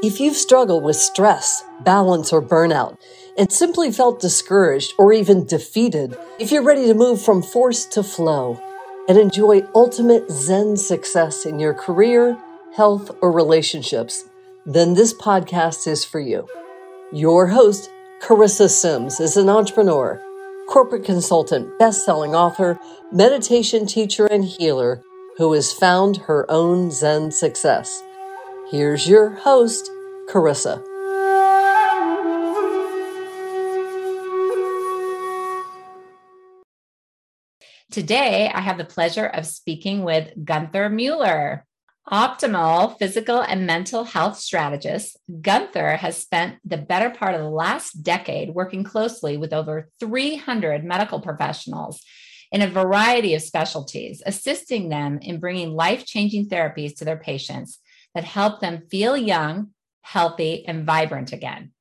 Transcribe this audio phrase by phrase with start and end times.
[0.00, 2.98] If you've struggled with stress, balance, or burnout,
[3.36, 8.04] and simply felt discouraged or even defeated, if you're ready to move from force to
[8.04, 8.62] flow
[9.08, 12.38] and enjoy ultimate Zen success in your career,
[12.76, 14.28] health, or relationships,
[14.64, 16.46] then this podcast is for you.
[17.12, 17.90] Your host,
[18.20, 20.22] Carissa Sims, is an entrepreneur,
[20.68, 22.78] corporate consultant, best selling author,
[23.10, 25.02] meditation teacher, and healer
[25.38, 28.04] who has found her own Zen success.
[28.70, 29.90] Here's your host,
[30.28, 30.84] Carissa.
[37.90, 41.64] Today, I have the pleasure of speaking with Gunther Mueller.
[42.10, 48.02] Optimal physical and mental health strategist, Gunther has spent the better part of the last
[48.02, 52.02] decade working closely with over 300 medical professionals
[52.50, 57.78] in a variety of specialties, assisting them in bringing life changing therapies to their patients
[58.14, 59.70] that help them feel young,
[60.08, 61.72] healthy, and vibrant again.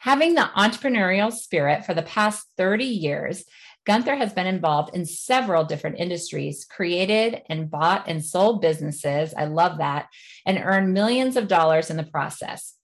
[0.00, 3.44] Having the entrepreneurial spirit for the past 30 years,
[3.84, 9.34] Gunther has been involved in several different industries, created and bought and sold businesses.
[9.36, 10.06] I love that,
[10.46, 12.74] and earned millions of dollars in the process.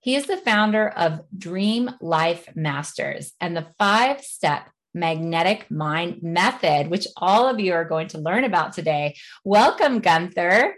[0.00, 6.88] He is the founder of Dream Life Masters and the five step magnetic mind method,
[6.88, 9.14] which all of you are going to learn about today.
[9.44, 10.74] Welcome, Gunther.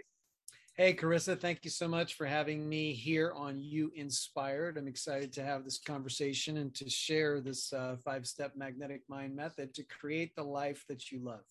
[0.79, 4.77] Hey, Carissa, thank you so much for having me here on You Inspired.
[4.77, 9.35] I'm excited to have this conversation and to share this uh, five step magnetic mind
[9.35, 11.43] method to create the life that you love.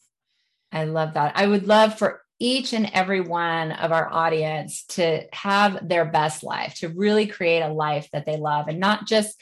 [0.72, 1.36] I love that.
[1.36, 6.42] I would love for each and every one of our audience to have their best
[6.42, 9.38] life, to really create a life that they love and not just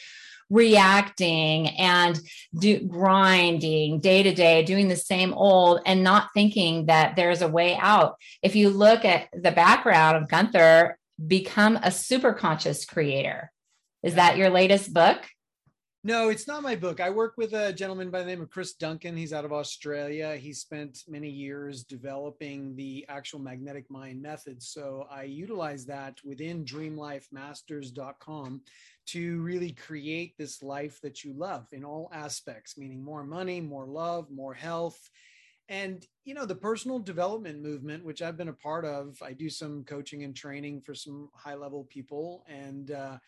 [0.50, 2.19] reacting and
[2.58, 7.48] do grinding day to day, doing the same old and not thinking that there's a
[7.48, 8.16] way out.
[8.42, 13.50] If you look at the background of Gunther, become a super conscious creator.
[14.03, 15.19] Is that your latest book?
[16.06, 17.00] No, it's not my book.
[17.00, 19.17] I work with a gentleman by the name of Chris Duncan.
[19.17, 20.37] He's out of Australia.
[20.37, 24.62] He spent many years developing the actual magnetic mind method.
[24.62, 28.61] So I utilize that within dreamlifemasters.com
[29.06, 33.87] to really create this life that you love in all aspects, meaning more money, more
[33.89, 35.11] love, more health.
[35.69, 39.50] And, you know, the personal development movement, which I've been a part of, I do
[39.50, 42.45] some coaching and training for some high level people.
[42.49, 43.19] And uh,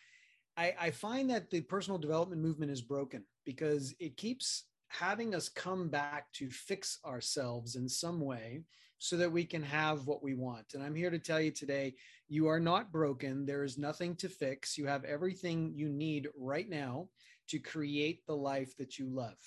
[0.59, 5.47] I, I find that the personal development movement is broken because it keeps having us
[5.47, 8.63] come back to fix ourselves in some way
[8.97, 10.73] so that we can have what we want.
[10.73, 11.95] And I'm here to tell you today
[12.27, 13.45] you are not broken.
[13.45, 14.77] There is nothing to fix.
[14.77, 17.07] You have everything you need right now
[17.51, 19.37] to create the life that you love.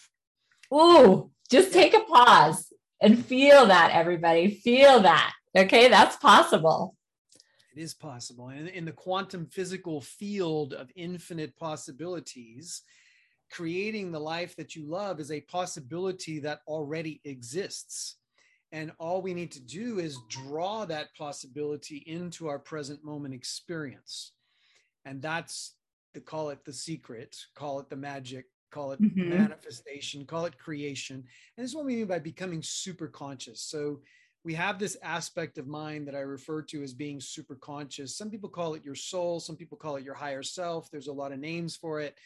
[0.72, 4.54] Ooh, just take a pause and feel that, everybody.
[4.64, 5.34] Feel that.
[5.54, 6.96] Okay, that's possible.
[7.74, 8.48] It is possible.
[8.48, 12.82] And in the quantum physical field of infinite possibilities,
[13.50, 18.16] creating the life that you love is a possibility that already exists.
[18.72, 24.32] And all we need to do is draw that possibility into our present moment experience.
[25.04, 25.74] And that's
[26.14, 29.28] to call it the secret, call it the magic, call it mm-hmm.
[29.28, 31.16] manifestation, call it creation.
[31.16, 33.62] And this is what we mean by becoming super conscious.
[33.62, 34.00] So
[34.44, 38.16] we have this aspect of mind that I refer to as being super conscious.
[38.16, 40.90] Some people call it your soul, some people call it your higher self.
[40.90, 42.18] There's a lot of names for it.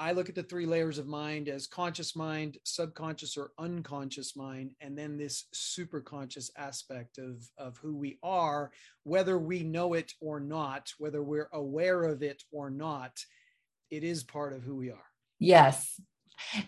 [0.00, 4.70] I look at the three layers of mind as conscious mind, subconscious or unconscious mind,
[4.80, 8.70] and then this super conscious aspect of, of who we are,
[9.02, 13.18] whether we know it or not, whether we're aware of it or not,
[13.90, 15.04] it is part of who we are.
[15.40, 16.00] Yes.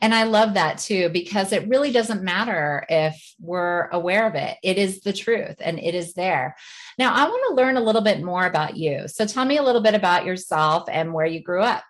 [0.01, 4.57] And I love that too, because it really doesn't matter if we're aware of it.
[4.63, 6.57] It is the truth and it is there.
[6.99, 9.09] Now, I want to learn a little bit more about you.
[9.09, 11.85] So tell me a little bit about yourself and where you grew up.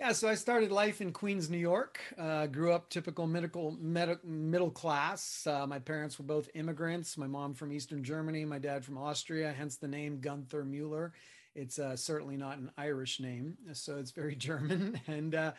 [0.00, 2.00] Yeah, so I started life in Queens, New York.
[2.18, 5.46] Uh, grew up typical medical med- middle class.
[5.46, 7.16] Uh, my parents were both immigrants.
[7.16, 9.54] My mom from Eastern Germany, my dad from Austria.
[9.56, 11.12] Hence the name Gunther Mueller.
[11.54, 15.00] It's uh, certainly not an Irish name, so it's very German.
[15.06, 15.52] And uh,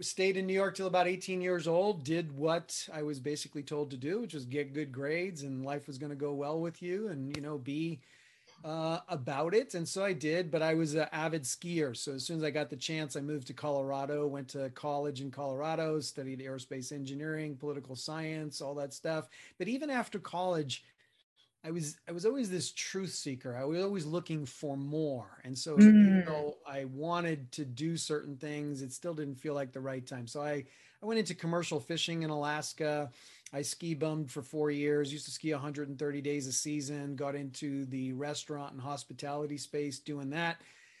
[0.00, 2.04] stayed in New York till about 18 years old.
[2.04, 5.86] Did what I was basically told to do, which was get good grades, and life
[5.86, 8.00] was going to go well with you, and you know be
[8.64, 9.74] uh, about it.
[9.74, 11.96] And so I did, but I was an avid skier.
[11.96, 15.20] So as soon as I got the chance, I moved to Colorado, went to college
[15.20, 19.28] in Colorado, studied aerospace engineering, political science, all that stuff.
[19.58, 20.84] But even after college,
[21.64, 23.56] I was I was always this truth seeker.
[23.56, 25.40] I was always looking for more.
[25.44, 25.80] And so mm.
[25.80, 30.06] even though I wanted to do certain things, it still didn't feel like the right
[30.06, 30.26] time.
[30.26, 30.64] So I
[31.02, 33.10] I went into commercial fishing in Alaska.
[33.52, 37.86] I ski bummed for four years, used to ski 130 days a season, got into
[37.86, 40.58] the restaurant and hospitality space doing that.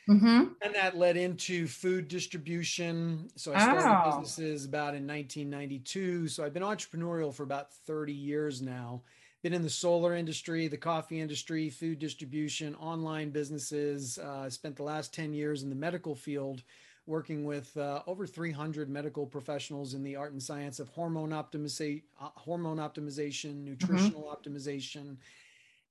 [0.08, 0.44] Mm-hmm.
[0.62, 3.28] And that led into food distribution.
[3.36, 4.10] So I started oh.
[4.20, 6.28] businesses about in 1992.
[6.28, 9.02] So I've been entrepreneurial for about 30 years now.
[9.48, 14.18] Been in the solar industry, the coffee industry, food distribution, online businesses.
[14.18, 16.62] Uh, spent the last 10 years in the medical field
[17.06, 22.02] working with uh, over 300 medical professionals in the art and science of hormone, optimiza-
[22.20, 23.64] uh, hormone optimization, mm-hmm.
[23.70, 24.54] nutritional mm-hmm.
[24.54, 25.16] optimization.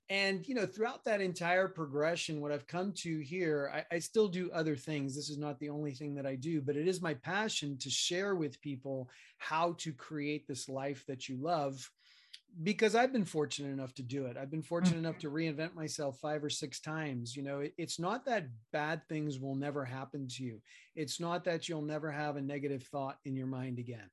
[0.08, 4.28] And, you know, throughout that entire progression, what I've come to here, I, I still
[4.28, 5.16] do other things.
[5.16, 7.90] This is not the only thing that I do, but it is my passion to
[7.90, 9.10] share with people
[9.40, 11.90] how to create this life that you love
[12.64, 14.38] because I've been fortunate enough to do it.
[14.38, 17.36] I've been fortunate enough to reinvent myself five or six times.
[17.36, 20.62] You know, it, it's not that bad things will never happen to you.
[20.96, 24.10] It's not that you'll never have a negative thought in your mind again.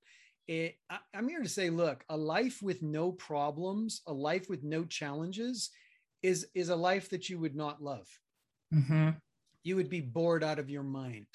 [0.46, 4.62] It, I, I'm here to say, look, a life with no problems, a life with
[4.62, 5.70] no challenges,
[6.22, 8.08] is is a life that you would not love.
[8.72, 9.10] Mm-hmm.
[9.62, 11.26] You would be bored out of your mind.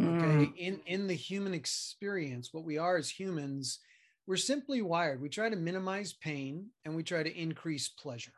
[0.00, 0.56] Okay, mm.
[0.56, 3.80] in in the human experience, what we are as humans
[4.28, 5.22] we're simply wired.
[5.22, 8.34] We try to minimize pain and we try to increase pleasure.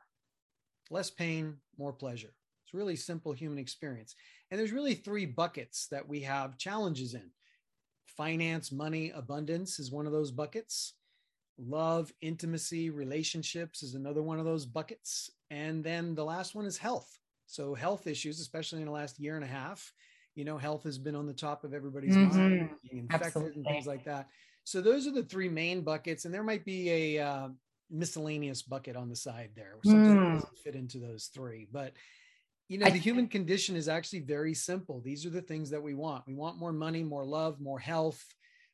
[0.88, 2.32] Less pain, more pleasure.
[2.64, 4.14] It's really simple human experience.
[4.50, 7.32] And there's really three buckets that we have challenges in.
[8.06, 10.94] Finance, money, abundance is one of those buckets.
[11.58, 15.28] Love, intimacy, relationships is another one of those buckets.
[15.50, 17.18] And then the last one is health.
[17.46, 19.92] So, health issues, especially in the last year and a half,
[20.36, 22.38] you know, health has been on the top of everybody's mm-hmm.
[22.38, 23.54] mind, being infected Absolutely.
[23.56, 24.28] and things like that.
[24.64, 27.48] So those are the three main buckets, and there might be a uh,
[27.90, 30.24] miscellaneous bucket on the side there, something mm.
[30.24, 31.66] that doesn't fit into those three.
[31.70, 31.92] But
[32.68, 35.00] you know, I, the human condition is actually very simple.
[35.00, 36.26] These are the things that we want.
[36.26, 38.24] We want more money, more love, more health.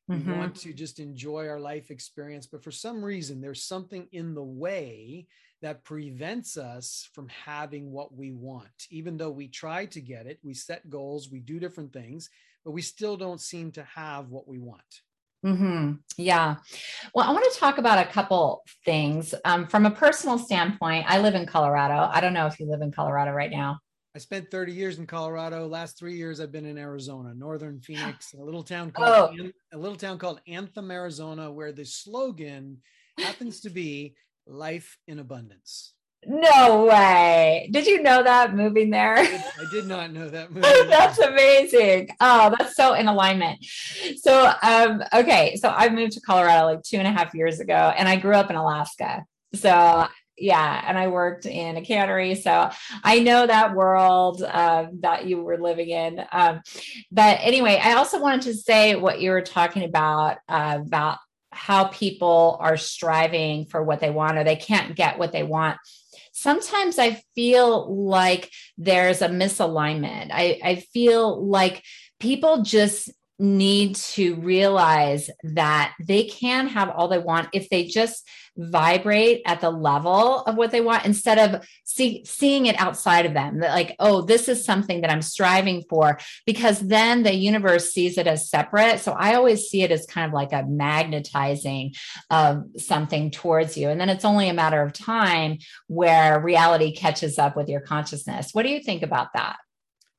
[0.09, 0.38] We mm-hmm.
[0.38, 4.44] want to just enjoy our life experience, but for some reason, there's something in the
[4.44, 5.27] way
[5.62, 8.87] that prevents us from having what we want.
[8.91, 12.31] Even though we try to get it, we set goals, we do different things,
[12.65, 14.83] but we still don't seem to have what we want.
[15.46, 15.93] Mm-hmm.
[16.16, 16.56] Yeah.
[17.14, 19.32] Well, I want to talk about a couple things.
[19.44, 22.10] Um, from a personal standpoint, I live in Colorado.
[22.12, 23.78] I don't know if you live in Colorado right now.
[24.16, 25.69] I spent 30 years in Colorado.
[25.69, 29.50] Last three years, I've been in Arizona, northern Phoenix, a little town called oh.
[29.72, 32.78] a little town called Anthem, Arizona, where the slogan
[33.19, 34.14] happens to be
[34.46, 35.92] "Life in Abundance."
[36.28, 37.69] No way.
[37.73, 39.19] Did you know that moving there?
[39.19, 40.52] I did, I did not know that
[40.90, 42.08] that's amazing.
[42.20, 43.64] Oh, that's so in alignment.
[44.17, 45.56] So, um, okay.
[45.56, 48.34] So I moved to Colorado like two and a half years ago and I grew
[48.34, 49.25] up in Alaska.
[49.55, 50.06] So
[50.38, 52.70] yeah and i worked in a cannery so
[53.02, 56.61] i know that world uh, that you were living in um,
[57.11, 61.19] but anyway i also wanted to say what you were talking about uh, about
[61.52, 65.78] how people are striving for what they want or they can't get what they want
[66.37, 70.29] sometimes I feel like there's a misalignment.
[70.31, 71.83] I, I feel like
[72.21, 78.27] people just need to realize that they can have all they want if they just
[78.56, 83.35] vibrate at the level of what they want instead of see, seeing it outside of
[83.35, 83.59] them.
[83.59, 88.17] That like oh this is something that i'm striving for because then the universe sees
[88.17, 89.00] it as separate.
[89.00, 91.94] So i always see it as kind of like a magnetizing
[92.31, 93.91] of something towards you.
[93.91, 98.50] And then it's only a matter of time where reality catches up with your consciousness.
[98.52, 99.57] What do you think about that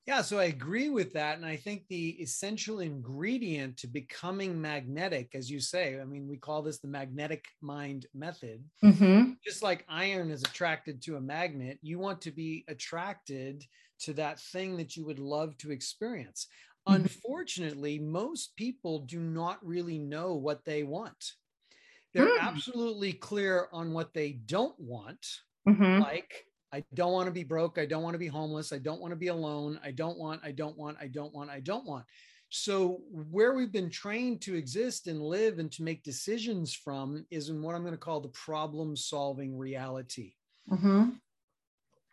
[0.07, 1.35] yeah, so I agree with that.
[1.35, 6.37] And I think the essential ingredient to becoming magnetic, as you say, I mean, we
[6.37, 8.63] call this the magnetic mind method.
[8.81, 9.31] Mm-hmm.
[9.43, 13.65] Just like iron is attracted to a magnet, you want to be attracted
[13.99, 16.47] to that thing that you would love to experience.
[16.87, 17.01] Mm-hmm.
[17.01, 21.33] Unfortunately, most people do not really know what they want.
[22.13, 22.41] They're mm.
[22.41, 25.27] absolutely clear on what they don't want,
[25.67, 25.99] mm-hmm.
[25.99, 27.77] like I don't want to be broke.
[27.77, 28.73] I don't want to be homeless.
[28.73, 29.79] I don't want to be alone.
[29.83, 32.05] I don't want, I don't want, I don't want, I don't want.
[32.49, 37.49] So, where we've been trained to exist and live and to make decisions from is
[37.49, 40.33] in what I'm going to call the problem solving reality.
[40.71, 41.09] Mm-hmm.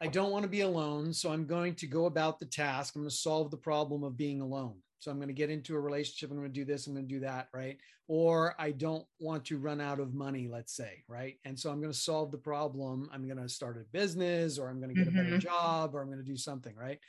[0.00, 1.12] I don't want to be alone.
[1.12, 2.96] So, I'm going to go about the task.
[2.96, 4.78] I'm going to solve the problem of being alone.
[5.04, 6.30] So I'm going to get into a relationship.
[6.30, 6.87] I'm going to do this.
[6.87, 7.49] I'm going to do that.
[7.52, 7.76] Right.
[8.08, 11.04] Or I don't want to run out of money, let's say.
[11.08, 11.37] Right.
[11.44, 13.11] And so I'm going to solve the problem.
[13.12, 15.18] I'm going to start a business or I'm going to get mm-hmm.
[15.18, 15.46] a better mm-hmm.
[15.46, 16.75] job or I'm going to do something.
[16.75, 17.00] Right.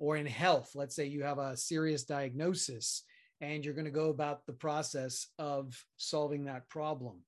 [0.00, 3.04] Or in health, let's say you have a serious diagnosis
[3.40, 7.20] and you're going to go about the process of solving that problem.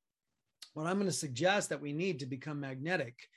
[0.74, 3.28] What I'm going to suggest that we need to become magnetic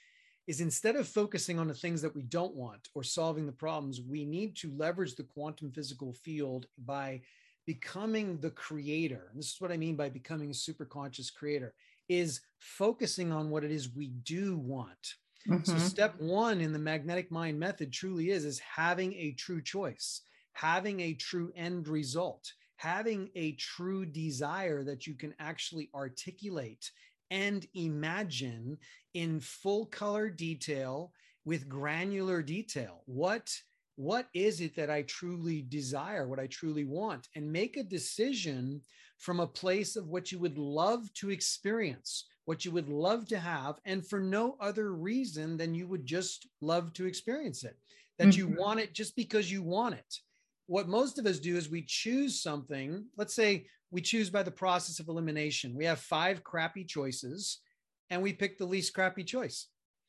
[0.50, 4.02] is instead of focusing on the things that we don't want or solving the problems,
[4.02, 7.22] we need to leverage the quantum physical field by
[7.68, 9.28] becoming the creator.
[9.30, 11.76] And this is what I mean by becoming a super conscious creator
[12.10, 15.14] is focusing on what it is we do want.
[15.48, 15.66] Mm-hmm.
[15.66, 20.22] So step 1 in the magnetic mind method truly is is having a true choice,
[20.54, 26.90] having a true end result, having a true desire that you can actually articulate
[27.32, 28.78] and imagine
[29.14, 31.12] in full color detail
[31.46, 33.02] with granular detail.
[33.06, 33.52] What
[33.96, 38.82] what is it that I truly desire, what I truly want, and make a decision
[39.18, 43.38] from a place of what you would love to experience, what you would love to
[43.38, 47.78] have, and for no other reason than you would just love to experience it,
[48.18, 48.40] that mm-hmm.
[48.40, 50.16] you want it just because you want it.
[50.68, 53.06] What most of us do is we choose something.
[53.18, 55.76] Let's say we choose by the process of elimination.
[55.76, 57.60] We have five crappy choices
[58.10, 59.68] and we pick the least crappy choice.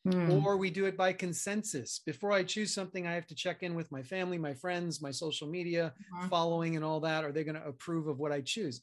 [0.09, 0.43] Mm.
[0.43, 2.01] Or we do it by consensus.
[2.07, 5.11] Before I choose something, I have to check in with my family, my friends, my
[5.11, 6.29] social media uh-huh.
[6.29, 7.23] following, and all that.
[7.23, 8.81] Are they going to approve of what I choose?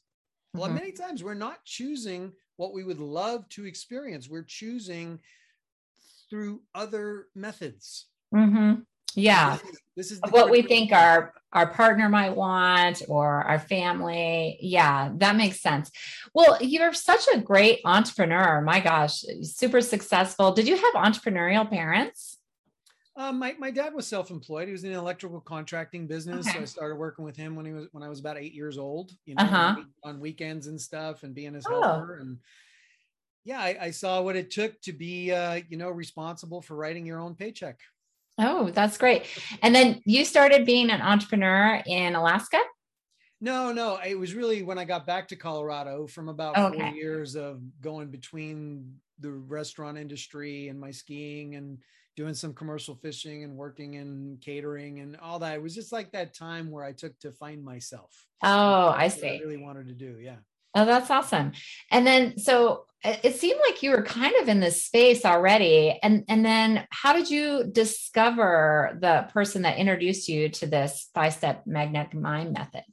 [0.54, 0.74] Well, uh-huh.
[0.74, 4.28] many times we're not choosing what we would love to experience.
[4.28, 5.18] We're choosing
[6.30, 8.06] through other methods.
[8.32, 8.82] Mm-hmm.
[9.14, 9.58] Yeah.
[9.96, 14.58] This is, what we think our our partner might want or our family.
[14.60, 15.90] Yeah, that makes sense.
[16.34, 18.60] Well, you're such a great entrepreneur.
[18.60, 20.52] My gosh, super successful.
[20.52, 22.38] Did you have entrepreneurial parents?
[23.16, 24.68] Um, my, my dad was self-employed.
[24.68, 26.46] He was in the electrical contracting business.
[26.46, 26.58] Okay.
[26.58, 28.78] So I started working with him when he was when I was about eight years
[28.78, 29.76] old, you know, uh-huh.
[30.04, 31.82] on weekends and stuff and being his oh.
[31.82, 32.18] helper.
[32.18, 32.38] And
[33.44, 37.04] yeah, I, I, saw what it took to be uh, you know, responsible for writing
[37.04, 37.80] your own paycheck.
[38.38, 39.24] Oh, that's great.
[39.62, 42.58] And then you started being an entrepreneur in Alaska?
[43.40, 43.98] No, no.
[44.04, 46.78] It was really when I got back to Colorado from about okay.
[46.78, 51.78] four years of going between the restaurant industry and my skiing and
[52.16, 55.54] doing some commercial fishing and working in catering and all that.
[55.54, 58.26] It was just like that time where I took to find myself.
[58.42, 59.28] Oh, I see.
[59.28, 60.18] I really wanted to do.
[60.20, 60.38] Yeah.
[60.78, 61.52] Oh, that's awesome.
[61.90, 65.98] And then so it seemed like you were kind of in this space already.
[66.02, 71.66] And and then how did you discover the person that introduced you to this five-step
[71.66, 72.84] magnetic mind method?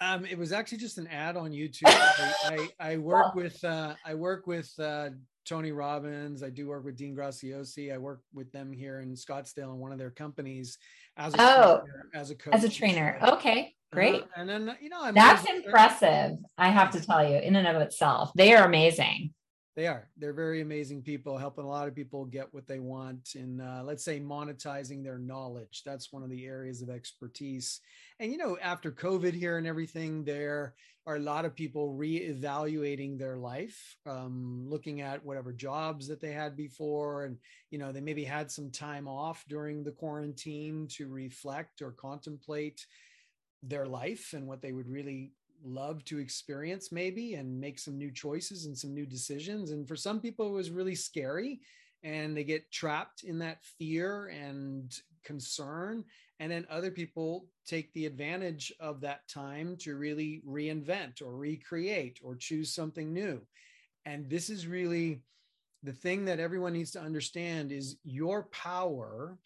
[0.00, 1.82] Um, it was actually just an ad on YouTube.
[1.84, 5.10] I, I, I, work with uh, I work with uh,
[5.46, 6.42] Tony Robbins.
[6.42, 7.92] I do work with Dean Graziosi.
[7.92, 10.78] I work with them here in Scottsdale in one of their companies
[11.18, 12.54] as a oh, trainer, as a coach.
[12.54, 13.18] As a trainer.
[13.22, 13.74] Okay.
[13.92, 14.24] Great.
[14.36, 16.38] and then, you know, I'm that's impressive.
[16.56, 19.34] I have to tell you, in and of itself, they are amazing.
[19.76, 20.08] They are.
[20.16, 23.82] They're very amazing people, helping a lot of people get what they want in, uh,
[23.84, 25.82] let's say, monetizing their knowledge.
[25.86, 27.80] That's one of the areas of expertise.
[28.18, 30.74] And, you know, after COVID here and everything, there
[31.06, 36.32] are a lot of people reevaluating their life, um, looking at whatever jobs that they
[36.32, 37.24] had before.
[37.24, 37.38] And,
[37.70, 42.84] you know, they maybe had some time off during the quarantine to reflect or contemplate
[43.62, 48.10] their life and what they would really love to experience maybe and make some new
[48.10, 49.70] choices and some new decisions.
[49.70, 51.60] And for some people it was really scary
[52.02, 56.04] and they get trapped in that fear and concern.
[56.38, 62.18] And then other people take the advantage of that time to really reinvent or recreate
[62.24, 63.42] or choose something new.
[64.06, 65.20] And this is really
[65.82, 69.36] the thing that everyone needs to understand is your power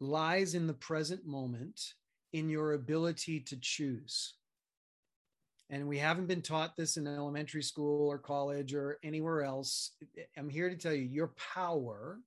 [0.00, 1.94] lies in the present moment
[2.34, 4.34] in your ability to choose.
[5.70, 9.92] And we haven't been taught this in elementary school or college or anywhere else.
[10.36, 12.18] I'm here to tell you your power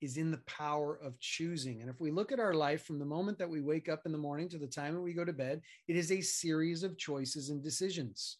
[0.00, 1.82] is in the power of choosing.
[1.82, 4.12] And if we look at our life from the moment that we wake up in
[4.12, 6.96] the morning to the time that we go to bed, it is a series of
[6.96, 8.38] choices and decisions.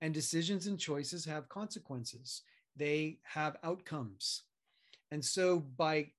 [0.00, 2.42] And decisions and choices have consequences,
[2.76, 4.44] they have outcomes.
[5.10, 6.12] And so by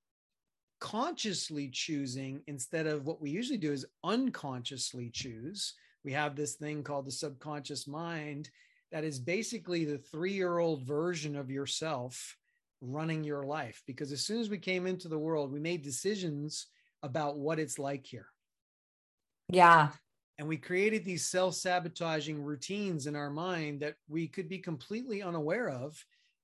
[0.79, 5.73] consciously choosing instead of what we usually do is unconsciously choose.
[6.03, 8.49] We have this thing called the subconscious mind
[8.91, 12.37] that is basically the three year old version of yourself
[12.81, 13.81] running your life.
[13.87, 16.67] Because as soon as we came into the world, we made decisions
[17.03, 18.27] about what it's like here.
[19.49, 19.89] Yeah.
[20.37, 25.23] And we created these self sabotaging routines in our mind that we could be completely
[25.23, 25.97] unaware of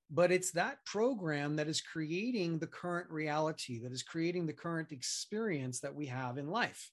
[0.10, 4.91] but it's that program that is creating the current reality, that is creating the current
[4.91, 6.91] experience that we have in life.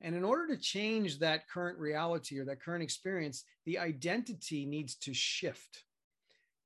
[0.00, 4.94] And in order to change that current reality or that current experience, the identity needs
[4.96, 5.84] to shift.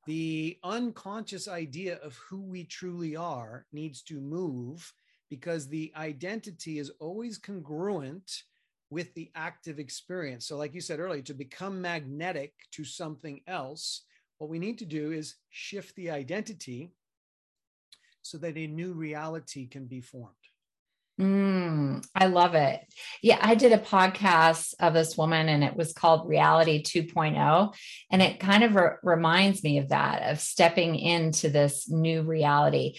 [0.06, 4.92] The unconscious idea of who we truly are needs to move
[5.28, 8.42] because the identity is always congruent
[8.90, 10.46] with the active experience.
[10.46, 14.02] So, like you said earlier, to become magnetic to something else,
[14.40, 16.94] what we need to do is shift the identity
[18.22, 20.34] so that a new reality can be formed.
[21.20, 22.80] Mm, I love it.
[23.22, 27.74] Yeah, I did a podcast of this woman and it was called Reality 2.0.
[28.10, 32.94] And it kind of re- reminds me of that, of stepping into this new reality.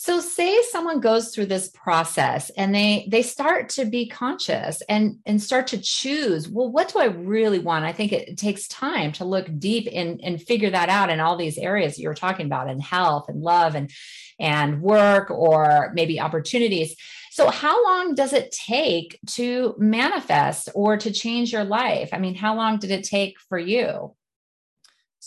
[0.00, 5.18] So say someone goes through this process and they they start to be conscious and
[5.26, 7.84] and start to choose, well, what do I really want?
[7.84, 11.36] I think it, takes time to look deep and, and figure that out in all
[11.36, 13.90] these areas you're talking about in health and love and
[14.38, 16.94] and work or maybe opportunities.
[17.32, 22.10] So how long does it take to manifest or to change your life?
[22.12, 24.14] I mean, how long did it take for you?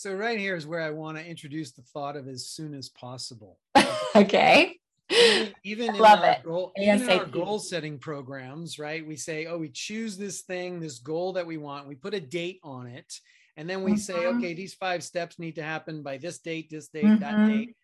[0.02, 2.88] So right here is where I want to introduce the thought of as soon as
[2.88, 3.60] possible.
[4.16, 4.76] okay.
[5.08, 9.06] Even, even in our goal, even in our goal setting programs, right?
[9.06, 11.86] We say, oh, we choose this thing, this goal that we want.
[11.86, 13.14] We put a date on it,
[13.56, 14.38] and then we say, Mhm.
[14.38, 17.46] okay, these five steps need to happen by this date, this date, that Mhm.
[17.46, 17.76] date.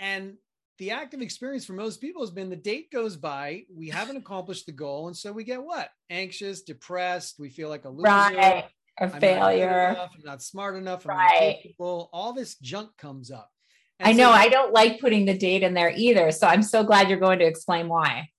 [0.00, 0.38] And
[0.78, 4.66] the active experience for most people has been the date goes by, we haven't accomplished
[4.66, 5.90] the goal, and so we get what?
[6.10, 7.38] Anxious, depressed.
[7.38, 8.10] We feel like a loser.
[8.10, 8.64] Right.
[8.98, 9.88] A I'm not failure.
[9.90, 11.04] enough, I'm not smart enough.
[11.06, 11.54] I'm Right.
[11.56, 12.08] not capable.
[12.12, 13.50] All this junk comes up.
[14.00, 16.30] I And know so- I don't like putting the date in there either.
[16.32, 18.30] So I'm so glad you're going to explain why.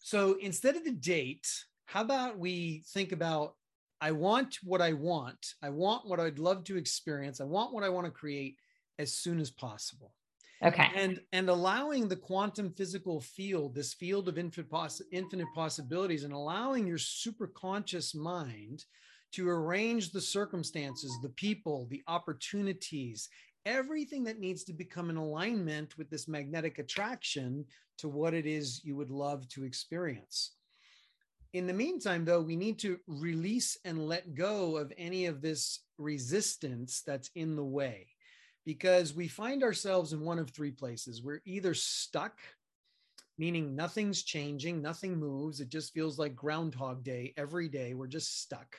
[0.00, 1.46] So instead of the date,
[1.86, 3.54] how about we think about
[4.00, 5.54] I want what I want.
[5.60, 7.40] I want what I'd love to experience.
[7.40, 8.56] I want what I want to create
[9.00, 10.14] as soon as possible.
[10.62, 10.88] Okay.
[10.94, 16.32] And and allowing the quantum physical field, this field of infinite, poss- infinite possibilities, and
[16.32, 18.84] allowing your super conscious mind
[19.32, 23.28] to arrange the circumstances, the people, the opportunities,
[23.66, 27.64] everything that needs to become in alignment with this magnetic attraction
[27.98, 30.52] to what it is you would love to experience.
[31.52, 35.80] In the meantime, though, we need to release and let go of any of this
[35.96, 38.06] resistance that's in the way
[38.64, 41.22] because we find ourselves in one of three places.
[41.22, 42.38] We're either stuck,
[43.38, 45.60] meaning nothing's changing, nothing moves.
[45.60, 47.94] It just feels like Groundhog Day every day.
[47.94, 48.76] We're just stuck.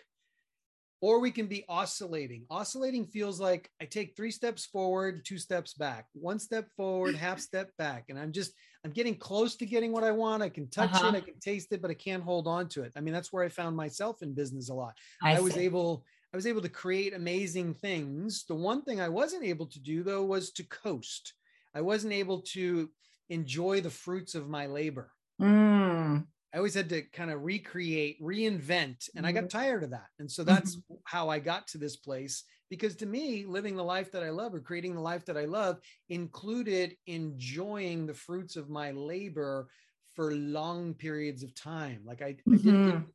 [1.02, 2.46] Or we can be oscillating.
[2.50, 7.40] Oscillating feels like I take three steps forward, two steps back, one step forward, half
[7.40, 8.06] step back.
[8.10, 8.52] And I'm just,
[8.84, 10.44] I'm getting close to getting what I want.
[10.44, 11.08] I can touch Uh-huh.
[11.08, 12.92] it, I can taste it, but I can't hold on to it.
[12.98, 14.98] I mean, that's where I found myself in business a lot.
[15.22, 15.62] I, I was see.
[15.62, 18.46] able I was able to create amazing things.
[18.46, 21.34] The one thing I wasn't able to do though was to coast.
[21.74, 22.90] I wasn't able to
[23.30, 25.12] enjoy the fruits of my labor.
[25.42, 29.32] Mm, I always had to kind of recreate, reinvent, and I Mm-hmm.
[29.32, 30.10] got tired of that.
[30.18, 34.12] And so that's how I got to this place because to me, living the life
[34.12, 38.70] that I love or creating the life that I love included enjoying the fruits of
[38.70, 39.70] my labor
[40.14, 42.04] for long periods of time.
[42.06, 43.12] Like I, I didn't Mhm.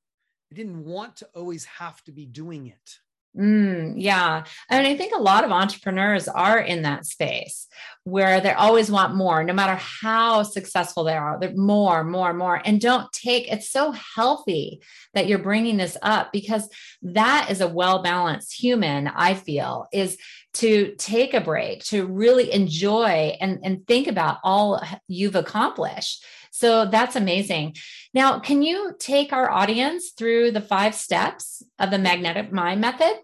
[0.53, 2.99] I didn't want to always have to be doing it.
[3.37, 4.45] Mm, yeah.
[4.71, 7.67] And I think a lot of entrepreneurs are in that space
[8.05, 11.39] where they always want more, no matter how successful they are.
[11.41, 12.61] They're more, more, more.
[12.65, 14.81] And don't take it's so healthy
[15.15, 16.69] that you're bringing this up because
[17.03, 20.19] that is a well balanced human, I feel, is
[20.55, 26.25] to take a break, to really enjoy and, and think about all you've accomplished.
[26.51, 27.75] So that's amazing.
[28.13, 33.15] Now, can you take our audience through the five steps of the magnetic mind method?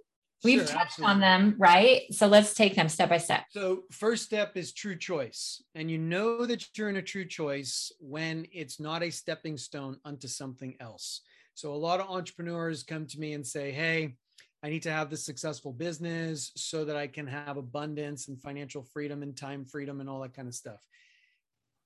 [0.43, 1.15] We've Sure, touched absolutely.
[1.15, 2.03] on them, right?
[2.13, 3.45] So let's take them step by step.
[3.51, 5.63] So, first step is true choice.
[5.75, 9.99] And you know that you're in a true choice when it's not a stepping stone
[10.05, 11.21] unto something else.
[11.55, 14.17] So, a lot of entrepreneurs come to me and say, Hey,
[14.63, 18.83] I need to have this successful business so that I can have abundance and financial
[18.83, 20.81] freedom and time freedom and all that kind of stuff.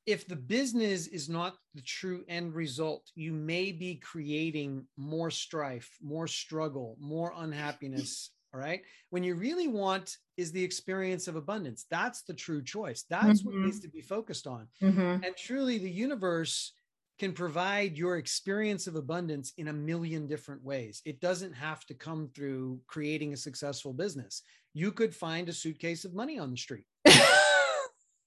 [0.07, 5.97] If the business is not the true end result, you may be creating more strife,
[6.03, 8.31] more struggle, more unhappiness.
[8.55, 8.83] All right.
[9.11, 11.87] When you really want is the experience of abundance.
[11.91, 13.05] That's the true choice.
[13.11, 13.65] That's what Mhm.
[13.65, 14.69] needs to be focused on.
[14.81, 15.25] Mhm.
[15.25, 16.73] And truly, the universe
[17.19, 21.01] can provide your experience of abundance in a million different ways.
[21.05, 24.43] It doesn't have to come through creating a successful business.
[24.73, 26.87] You could find a suitcase of money on the street.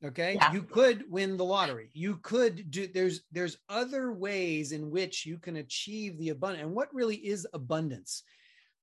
[0.04, 0.38] Okay.
[0.40, 0.54] Yeah.
[0.54, 1.90] You could win the lottery.
[1.94, 6.64] You could do there's there's other ways in which you can achieve the abundance.
[6.64, 8.22] And what really is abundance?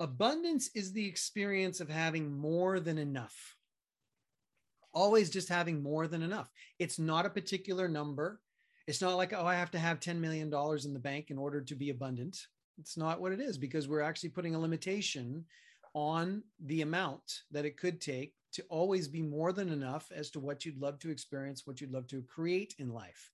[0.01, 3.57] Abundance is the experience of having more than enough.
[4.93, 6.51] Always just having more than enough.
[6.81, 8.40] It's not a particular number.
[8.87, 11.61] It's not like, oh, I have to have $10 million in the bank in order
[11.62, 12.37] to be abundant.
[12.79, 15.44] It's not what it is because we're actually putting a limitation
[15.94, 20.40] on the amount that it could take to always be more than enough as to
[20.40, 23.31] what you'd love to experience, what you'd love to create in life.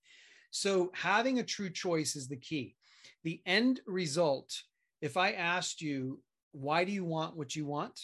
[0.51, 2.75] So, having a true choice is the key.
[3.23, 4.53] The end result,
[5.01, 6.19] if I asked you,
[6.51, 7.99] why do you want what you want?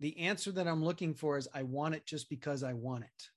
[0.00, 3.28] The answer that I'm looking for is I want it just because I want it.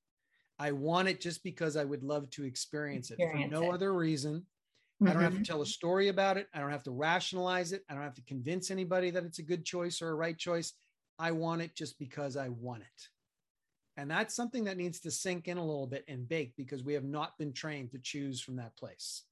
[0.62, 3.74] I want it just because I would love to experience, it Experience for no it.
[3.74, 4.46] other reason.
[5.04, 5.46] I don't have to Mhm.
[5.46, 6.48] tell a story about it.
[6.54, 7.84] I don't have to rationalize it.
[7.90, 10.74] I don't have to convince anybody that it's a good choice or a right choice.
[11.18, 13.10] I want it just because I want it.
[13.98, 16.94] And that's something that needs to sink in a little bit and bake because we
[16.94, 19.24] have not been trained to choose from that place.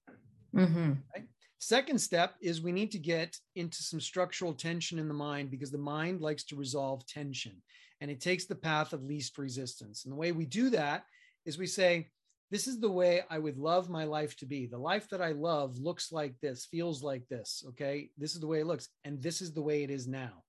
[0.56, 0.94] Mm-hmm.
[1.16, 1.30] Right?
[1.60, 5.70] Second step is we need to get into some structural tension in the mind because
[5.70, 7.62] the mind likes to resolve tension
[8.02, 10.06] and it takes the path of least resistance.
[10.06, 11.06] And the way we do that
[11.50, 12.08] is we say,
[12.52, 14.68] This is the way I would love my life to be.
[14.68, 17.64] The life that I love looks like this, feels like this.
[17.70, 18.12] Okay.
[18.18, 18.88] This is the way it looks.
[19.04, 20.44] And this is the way it is now.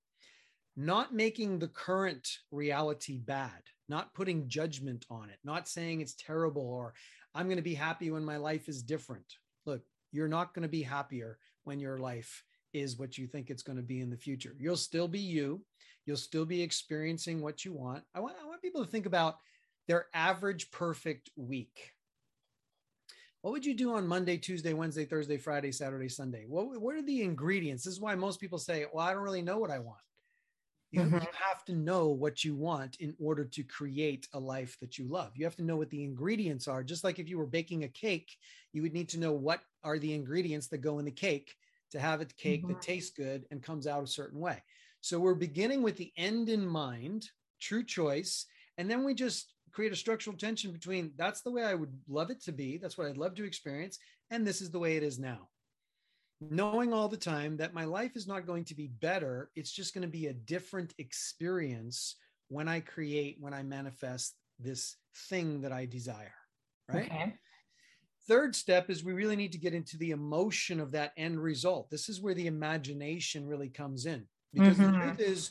[0.77, 6.63] Not making the current reality bad, not putting judgment on it, not saying it's terrible
[6.63, 6.95] or
[7.35, 9.27] I'm going to be happy when my life is different.
[9.67, 9.83] Look,
[10.13, 13.77] you're not going to be happier when your life is what you think it's going
[13.77, 14.55] to be in the future.
[14.59, 15.63] You'll still be you.
[16.07, 18.05] You'll still be experiencing what you want.
[18.15, 19.37] I want, I want people to think about
[19.87, 21.95] their average perfect week.
[23.43, 26.45] What would you do on Monday, Tuesday, Wednesday, Thursday, Friday, Saturday, Sunday?
[26.47, 27.85] What, what are the ingredients?
[27.85, 30.01] This is why most people say, Well, I don't really know what I want.
[30.91, 31.23] You, Mhm.
[31.23, 35.07] you have to know what you want in order to create a life that you
[35.09, 35.37] love.
[35.37, 36.83] You have to know what the ingredients are.
[36.83, 38.37] Just like if you were baking a cake,
[38.73, 41.55] you would need to know what are the ingredients that go in the cake
[41.93, 42.69] to have a cake Mhm.
[42.69, 44.63] that tastes good and comes out a certain way.
[45.01, 49.93] So we're beginning with the end in mind, true choice, and then we just create
[49.93, 53.07] a structural tension between that's the way I would love it to be, that's what
[53.07, 53.99] I'd love to experience,
[54.31, 55.51] and this is the way it is now.
[56.41, 59.93] Knowing all the time that my life is not going to be better, it's just
[59.93, 62.17] going to be a different experience
[62.49, 64.97] when I create, when I manifest this
[65.29, 66.35] thing that I desire.
[66.89, 67.13] Right.
[67.13, 67.39] Okay.
[68.27, 71.91] Third step is we really need to get into the emotion of that end result.
[71.91, 75.01] This is where the imagination really comes in because the Mhm.
[75.01, 75.51] truth is,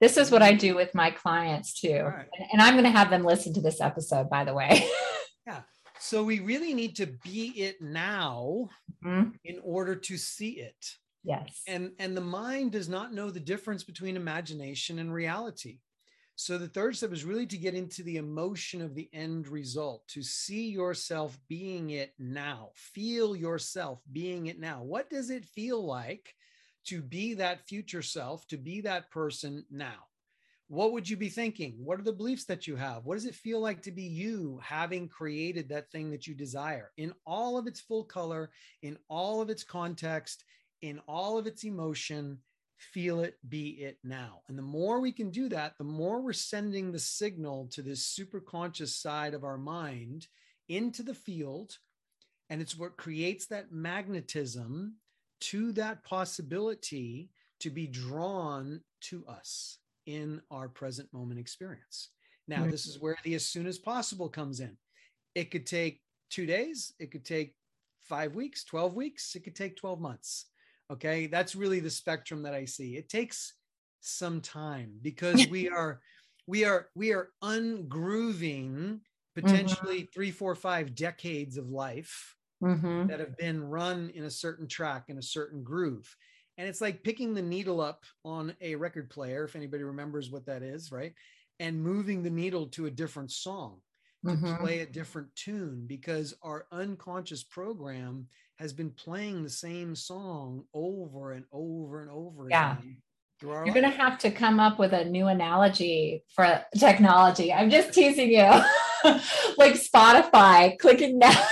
[0.00, 2.02] This is what I do with my clients too.
[2.02, 2.26] Right.
[2.38, 4.84] And, and I'm going to have them listen to this episode, by the way.
[5.46, 5.60] yeah.
[5.98, 8.68] so we really need to be it now
[9.04, 9.32] Mhm.
[9.44, 10.96] in order to see it.
[11.22, 11.62] Yes.
[11.66, 15.80] And and the mind does not know the difference between imagination and reality.
[16.36, 20.06] So the third step is really to get into the emotion of the end result,
[20.08, 24.82] to see yourself being it now, feel yourself being it now.
[24.82, 26.34] What does it feel like
[26.86, 30.06] to be that future self, to be that person now?
[30.70, 31.74] What would you be thinking?
[31.82, 33.04] What are the beliefs that you have?
[33.04, 36.92] What does it feel like to be you having created that thing that you desire
[36.96, 38.50] in all of its full color,
[38.82, 40.44] in all of its context,
[40.80, 42.38] in all of its emotion?
[42.78, 44.42] Feel it, be it now.
[44.48, 48.06] And the more we can do that, the more we're sending the signal to this
[48.06, 50.28] super conscious side of our mind
[50.68, 51.78] into the field.
[52.48, 54.94] And it's what creates that magnetism
[55.40, 62.10] to that possibility to be drawn to us in our present moment experience.
[62.48, 64.76] Now, this is where the as soon as possible comes in.
[65.34, 66.00] It could take
[66.30, 67.54] two days, it could take
[68.00, 70.46] five weeks, 12 weeks, it could take 12 months.
[70.90, 71.28] Okay.
[71.28, 72.96] That's really the spectrum that I see.
[72.96, 73.54] It takes
[74.00, 76.00] some time because we are
[76.48, 79.40] we are we are ungrooving mm-hmm.
[79.40, 83.08] potentially three, four, five decades of life Mhm.
[83.08, 86.14] that have been run in a certain track in a certain groove.
[86.58, 90.46] And it's like picking the needle up on a record player, if anybody remembers what
[90.46, 91.14] that is, right?
[91.58, 93.80] And moving the needle to a different song,
[94.26, 94.58] to Mhm.
[94.58, 101.32] play a different tune, because our unconscious program has been playing the same song over
[101.32, 102.76] and over and over Yeah.
[102.76, 103.02] again.
[103.42, 107.50] You're going to have to come up with a new analogy for technology.
[107.50, 108.42] I'm just teasing you.
[109.56, 111.42] like Spotify, clicking now.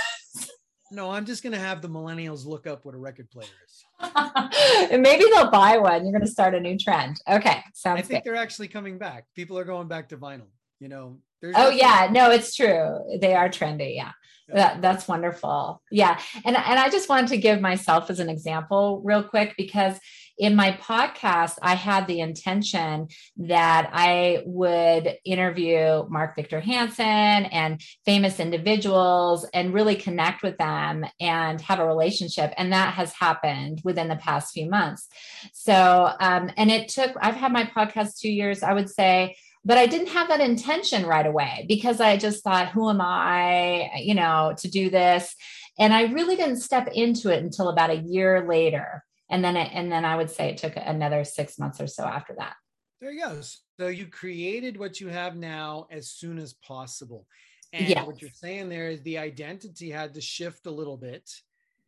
[0.91, 3.83] No, I'm just going to have the millennials look up what a record player is.
[4.91, 6.03] and maybe they'll buy one.
[6.03, 7.21] You're going to start a new trend.
[7.29, 7.61] Okay.
[7.73, 7.99] Sounds.
[7.99, 8.31] I think good.
[8.31, 9.25] they're actually coming back.
[9.35, 10.47] People are going back to vinyl.
[10.79, 13.17] You know, there's Oh yeah, no, it's true.
[13.19, 13.95] They are trendy.
[13.95, 14.11] Yeah.
[14.47, 14.55] Yeah.
[14.55, 15.81] That, that's wonderful.
[15.91, 16.19] Yeah.
[16.43, 19.99] And, and I just wanted to give myself as an example real quick because
[20.39, 27.81] in my podcast, I had the intention that I would interview Mark Victor Hansen and
[28.05, 32.53] famous individuals and really connect with them and have a relationship.
[32.55, 35.09] And that has happened within the past few months.
[35.51, 39.77] So, um, and it took, I've had my podcast two years, I would say, but
[39.77, 44.15] I didn't have that intention right away because I just thought, who am I, you
[44.15, 45.35] know, to do this?
[45.77, 49.03] And I really didn't step into it until about a year later.
[49.29, 52.03] And then, it, and then I would say it took another six months or so
[52.03, 52.55] after that.
[52.99, 53.41] There you go.
[53.79, 57.27] So you created what you have now as soon as possible.
[57.71, 58.05] And Yes.
[58.05, 61.29] what you're saying there is the identity had to shift a little bit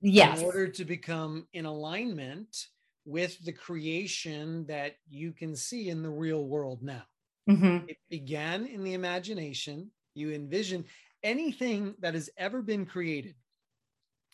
[0.01, 0.39] Yes.
[0.39, 2.67] in order to become in alignment
[3.05, 7.03] with the creation that you can see in the real world now.
[7.47, 7.87] Mhm.
[7.87, 9.91] It began in the imagination.
[10.13, 10.85] You envision
[11.23, 13.35] anything that has ever been created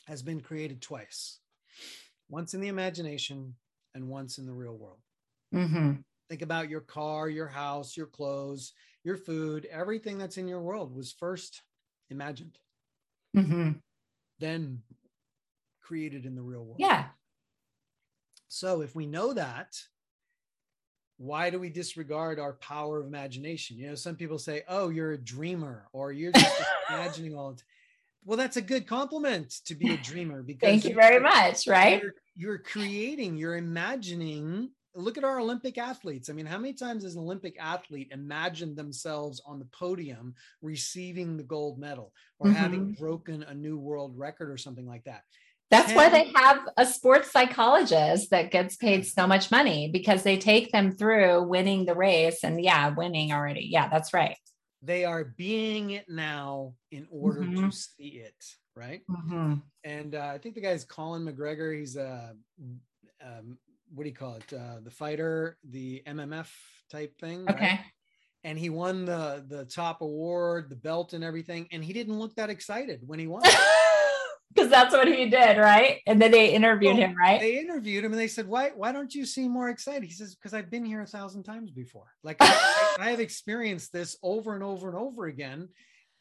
[0.07, 1.39] has been created twice
[2.29, 3.55] once in the imagination
[3.95, 4.99] and once in the real world.
[5.53, 5.93] Mm-hmm.
[6.29, 10.93] Think about your car, your house, your clothes, your food, everything that's in your world
[10.95, 11.63] was first
[12.09, 12.57] imagined,
[13.35, 13.71] mm-hmm.
[14.39, 14.81] then
[15.81, 16.79] created in the real world.
[16.79, 17.05] Yeah.
[18.49, 19.77] So if we know that,
[21.17, 23.77] why do we disregard our power of imagination?
[23.77, 27.63] You know, some people say, "Oh, you're a dreamer," or "You're just imagining all." The
[28.25, 31.67] well, that's a good compliment to be a dreamer because Thank you very much.
[31.67, 32.01] Right.
[32.01, 34.69] You're, you're creating, you're imagining.
[34.95, 36.29] Look at our Olympic athletes.
[36.29, 41.37] I mean, how many times has an Olympic athlete imagined themselves on the podium receiving
[41.37, 43.03] the gold medal or having mm-hmm.
[43.03, 45.21] broken a new world record or something like that?
[45.69, 50.37] That's why they have a sports psychologist that gets paid so much money because they
[50.37, 53.67] take them through winning the race and yeah, winning already.
[53.69, 54.37] Yeah, that's right.
[54.81, 57.73] They are being it now in order to Mhm.
[57.73, 59.01] see it, right?
[59.09, 59.61] Mhm.
[59.83, 61.77] And uh, I think the guy's Conor McGregor.
[61.77, 62.35] He's a
[63.21, 63.57] um,
[63.93, 64.53] what do you call it?
[64.53, 66.51] Uh, the fighter, the MMF
[66.91, 67.45] type thing.
[67.45, 67.55] right?
[67.55, 67.79] Okay.
[68.43, 71.67] And he won the the top award, the belt, and everything.
[71.71, 73.41] And he didn't look that excited when he won.
[74.57, 76.01] Because that's what he did, right?
[76.07, 77.39] And then they interviewed Well, him, right?
[77.39, 78.71] they interviewed him and they said, "Why?
[78.75, 81.69] Why don't you seem more excited?" He says, "Because I've been here a thousand times
[81.71, 82.07] before.
[82.23, 85.69] Like I, I- have experienced this over and over and over again.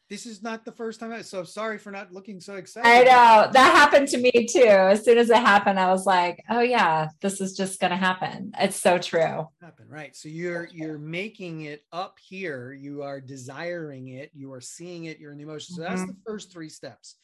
[0.09, 1.11] This is not the first time.
[1.11, 4.61] I, so sorry for not looking so excited." I know that happened to me too.
[4.63, 7.97] As soon as it happened, I was like, oh, yeah, this is just going to
[7.97, 8.51] happen.
[8.59, 9.47] It's so true.
[9.61, 14.61] happen right so you're you're making it up here you are desiring it you are
[14.61, 16.07] seeing it you're in the emotion so that's Mhm.
[16.07, 17.15] the first three steps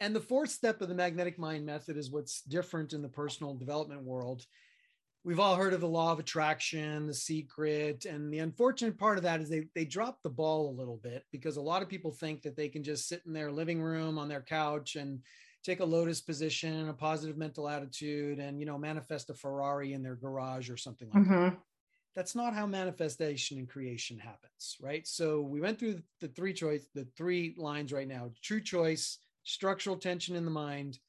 [0.00, 3.54] and the fourth step of the magnetic mind method is what's different in the personal
[3.54, 4.46] development world.
[5.24, 9.24] We've all heard of the law of attraction the secret and the unfortunate part of
[9.24, 12.12] that is they they drop the ball a little bit because a lot of people
[12.12, 15.20] think that they can just sit in their living room on their couch and
[15.64, 19.92] take a lotus position and a positive mental attitude and you know manifest a ferrari
[19.92, 21.30] in their garage or something like that.
[21.30, 21.60] Mhm.
[22.14, 25.06] that's not how manifestation and creation happens right?
[25.06, 29.96] So we went through the three choice the three lines right now true choice structural
[29.96, 31.00] tension in the mind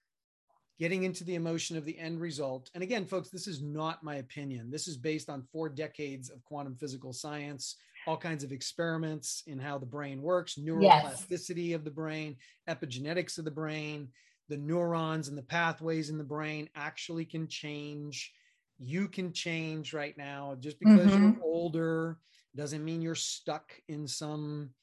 [0.80, 2.70] getting into the emotion of the end result.
[2.74, 4.72] And again folks this is not my opinion.
[4.72, 9.60] This is based on four decades of quantum physical science all kinds of experiments in
[9.60, 14.10] how the brain works neuroplasticity of the brain epigenetics of the brain.
[14.48, 18.34] The neurons and the pathways in the brain actually can change.
[18.80, 20.56] You can change right now.
[20.60, 21.20] Just because Mhm.
[21.20, 22.20] you're older
[22.56, 24.74] doesn't mean you're stuck in some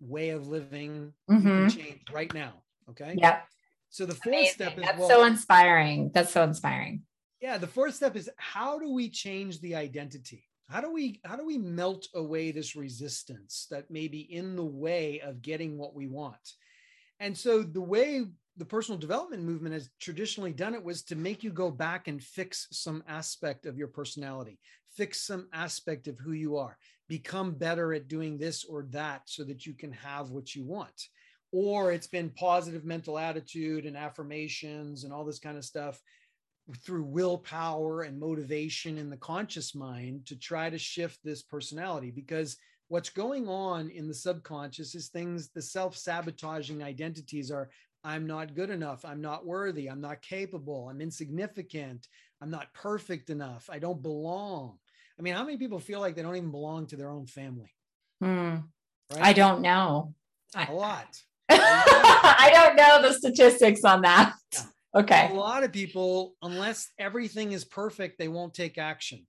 [0.00, 1.14] way of living.
[1.38, 1.68] You can Mhm.
[1.68, 3.44] change right now okay Yep.
[3.90, 4.52] so the fourth Amazing.
[4.54, 6.10] step is That's well, so inspiring.
[6.14, 7.02] That's so inspiring.
[7.40, 11.36] yeah the fourth step is how do we change the identity how do we how
[11.36, 15.94] do we melt away this resistance that may be in the way of getting what
[15.94, 16.52] we want
[17.20, 18.24] and so the way
[18.58, 22.22] the personal development movement has traditionally done it was to make you go back and
[22.22, 24.58] fix some aspect of your personality
[24.96, 26.76] fix some aspect of who you are
[27.08, 31.08] become better at doing this or that so that you can have what you want
[31.52, 36.00] or it's been positive mental attitude and affirmations and all this kind of stuff
[36.84, 42.10] through willpower and motivation in the conscious mind to try to shift this personality.
[42.10, 42.56] Because
[42.88, 47.68] what's going on in the subconscious is things the self-sabotaging identities are
[48.04, 49.04] i'm not good enough.
[49.04, 49.88] I'm not worthy.
[49.88, 50.88] I'm not capable.
[50.88, 52.06] I'm insignificant.
[52.40, 53.68] I'm not perfect enough.
[53.68, 54.78] I don't belong.
[55.18, 57.72] I mean how many people feel like they don't even belong to their own family?
[58.20, 58.56] Hmm.
[59.12, 59.22] right?
[59.22, 60.14] I don't know.
[60.54, 64.34] a lot I don't know the statistics on that.
[64.52, 64.60] Yeah.
[64.94, 65.28] Okay.
[65.30, 69.26] a lot of people unless everything is perfect they won't take action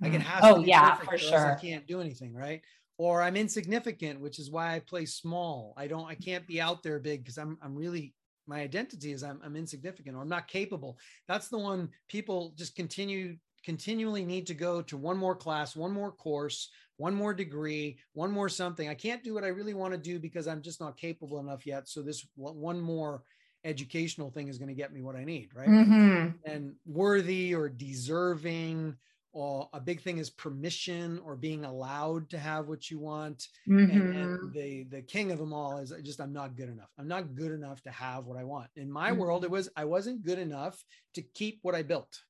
[0.00, 0.24] like it mm.
[0.24, 1.52] has oh to be yeah, perfect for sure.
[1.52, 2.62] I can't do anything, right?
[2.98, 5.74] Or I'm insignificant, which is why I play small.
[5.76, 8.14] I don't, I can't be out there big because I'm, I'm really,
[8.46, 10.98] my identity is I'm, I'm insignificant or I'm not capable.
[11.26, 13.36] That's the one people just continue,
[13.68, 18.30] continually need to go to one more class, one more course, one more degree, one
[18.30, 18.88] more something.
[18.88, 21.66] I can't do what I really want to do because I'm just not capable enough
[21.66, 21.88] yet.
[21.88, 23.24] So this one more
[23.64, 25.76] educational thing is going to get me what I need, right?
[25.76, 26.38] Mhm.
[26.44, 28.96] and worthy or deserving
[29.32, 33.46] or a big thing is permission or being allowed to have what you want
[33.88, 34.14] and, Mhm.
[34.14, 37.34] and the the king of them all is just i'm not good enough i'm not
[37.34, 39.18] good enough to have what i want in my Mhm.
[39.18, 40.82] world it was i wasn't good enough
[41.14, 42.22] to keep what i built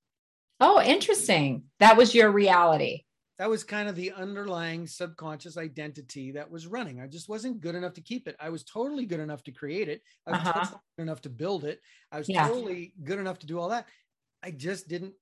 [0.60, 1.64] Oh, interesting.
[1.80, 3.04] That was your reality.
[3.38, 7.76] that was kind of the underlying subconscious identity that was running i just wasn't good
[7.76, 10.52] enough to keep it i was totally good enough to create it i was Uh-huh.
[10.54, 12.48] totally good enough to build it i was Yeah.
[12.48, 13.86] totally good enough to do all that
[14.42, 15.14] i just didn't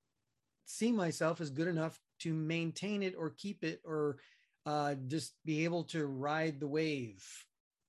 [0.64, 4.16] see myself as good enough to maintain it or keep it or
[4.64, 7.22] uh, just be able to ride the wave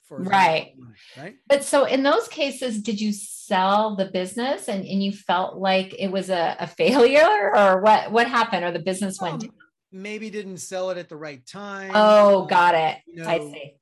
[0.07, 0.73] for as long as Right.
[1.17, 5.57] Right But so in those cases, did you sell the business and, and you felt
[5.57, 9.49] like it was a, a failure or what what happened or the business went Um,
[9.91, 11.91] maybe didn't sell it at the right time.
[11.95, 12.97] Oh, got it.
[13.07, 13.73] You I see.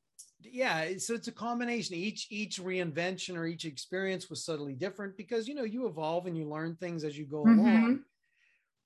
[0.43, 5.47] yeah so it's a combination each each reinvention or each experience was subtly different because
[5.47, 7.57] you know you evolve and you learn things as you go Mhm.
[7.59, 7.99] along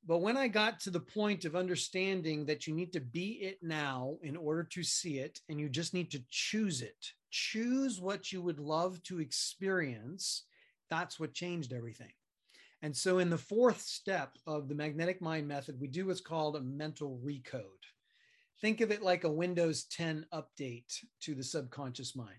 [0.07, 3.57] but when i got to the point of understanding that you need to be it
[3.61, 8.31] now in order to see it and you just need to choose it choose what
[8.31, 10.45] you would love to experience
[10.89, 12.11] that's what changed everything
[12.81, 16.55] and so in the fourth step of the magnetic mind method we do what's called
[16.55, 17.63] a mental recode
[18.61, 22.35] think of it like a Windows 10 update to the subconscious mind,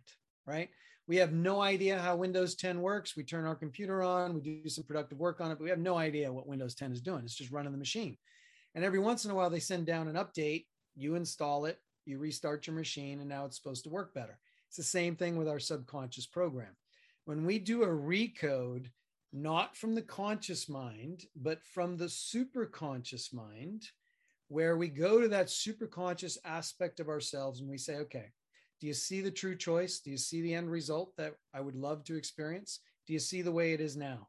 [0.46, 0.68] right?
[1.06, 3.16] We have no idea how Windows 10 works.
[3.16, 5.78] We turn our computer on, we do some productive work on it, but we have
[5.78, 7.22] no idea what Windows 10 is doing.
[7.24, 8.16] It's just running the machine.
[8.74, 12.18] And every once in a while, they send down an update, you install it, you
[12.18, 14.38] restart your machine, and now it's supposed to work better.
[14.70, 16.76] It's the same thing with our subconscious program.
[17.24, 18.86] When we do a recode,
[19.32, 23.82] not from the conscious mind, but from the superconscious mind,
[24.46, 28.26] where we go to that superconscious aspect of ourselves and we say, okay,
[28.80, 29.98] do you see the true choice?
[29.98, 32.78] Do you see the end result that I would love to experience?
[33.08, 34.28] Do you see the way it is now?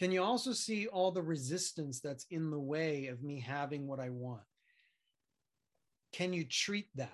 [0.00, 4.00] Can you also see all the resistance that's in the way of me having what
[4.00, 4.42] I want?
[6.12, 7.10] Can you treat that?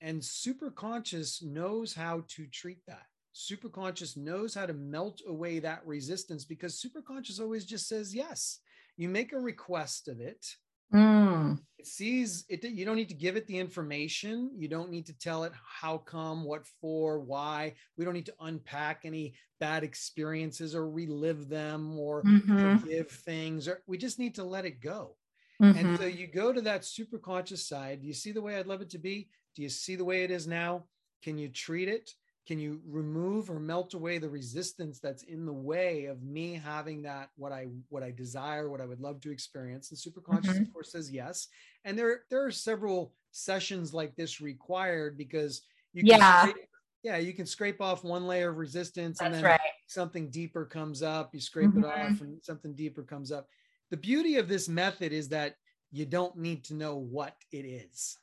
[0.00, 3.06] And superconscious knows how to treat that.
[3.34, 8.60] Superconscious knows how to melt away that resistance because superconscious always just says yes.
[8.96, 10.46] You make a request of it,
[10.92, 11.60] Mm.
[11.78, 15.16] it sees it you don't need to give it the information you don't need to
[15.16, 20.74] tell it how come what for why we don't need to unpack any bad experiences
[20.74, 22.80] or relive them or Mhm.
[22.80, 25.16] forgive things or we just need to let it go
[25.62, 25.76] Mhm.
[25.78, 28.90] and so you go to that superconscious side you see the way i'd love it
[28.90, 30.84] to be do you see the way it is now
[31.22, 32.14] can you treat it
[32.46, 37.02] can you remove or melt away the resistance that's in the way of me having
[37.02, 40.62] that what i what i desire what i would love to experience and superconscious Mhm.
[40.62, 41.48] of course says yes
[41.84, 46.40] and there there are several sessions like this required because you can Yeah.
[46.48, 46.68] scrape-
[47.02, 49.60] yeah you can scrape off one layer of resistance and then right.
[49.86, 52.10] something deeper comes up you scrape it Mhm.
[52.12, 53.48] off and something deeper comes up
[53.90, 55.56] the beauty of this method is that
[55.92, 58.16] you don't need to know what it is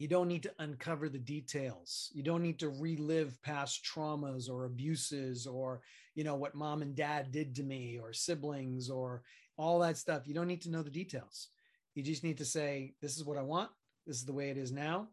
[0.00, 2.10] you don't need to uncover the details.
[2.14, 5.82] You don't need to relive past traumas or abuses or
[6.14, 9.22] you know what mom and dad did to me or siblings or
[9.58, 10.26] all that stuff.
[10.26, 11.48] You don't need to know the details.
[11.94, 13.70] You just need to say this is what i want.
[14.06, 15.08] This is the way it is now.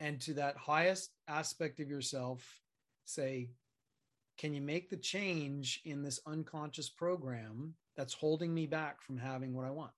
[0.00, 2.62] And to that highest aspect of yourself
[3.04, 3.50] say
[4.38, 9.52] can you make the change in this unconscious program that's holding me back from having
[9.52, 9.92] what i want?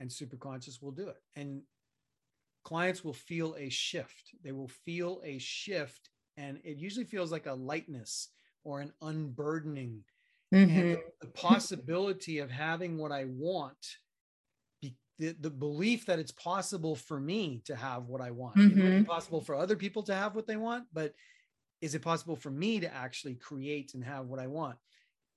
[0.00, 1.22] And superconscious will do it.
[1.36, 1.62] And
[2.64, 4.30] clients will feel a shift.
[4.42, 8.28] They will feel a shift and it usually feels like a lightness
[8.64, 10.04] or an unburdening.
[10.64, 11.02] And Mhm.
[11.20, 13.98] the, possibility of having what i want
[15.18, 18.56] the, the belief that it's possible for me to have what i want.
[18.58, 21.14] It might be possible for other people to have what they want but
[21.80, 24.76] is it possible for me to actually create and have what i want?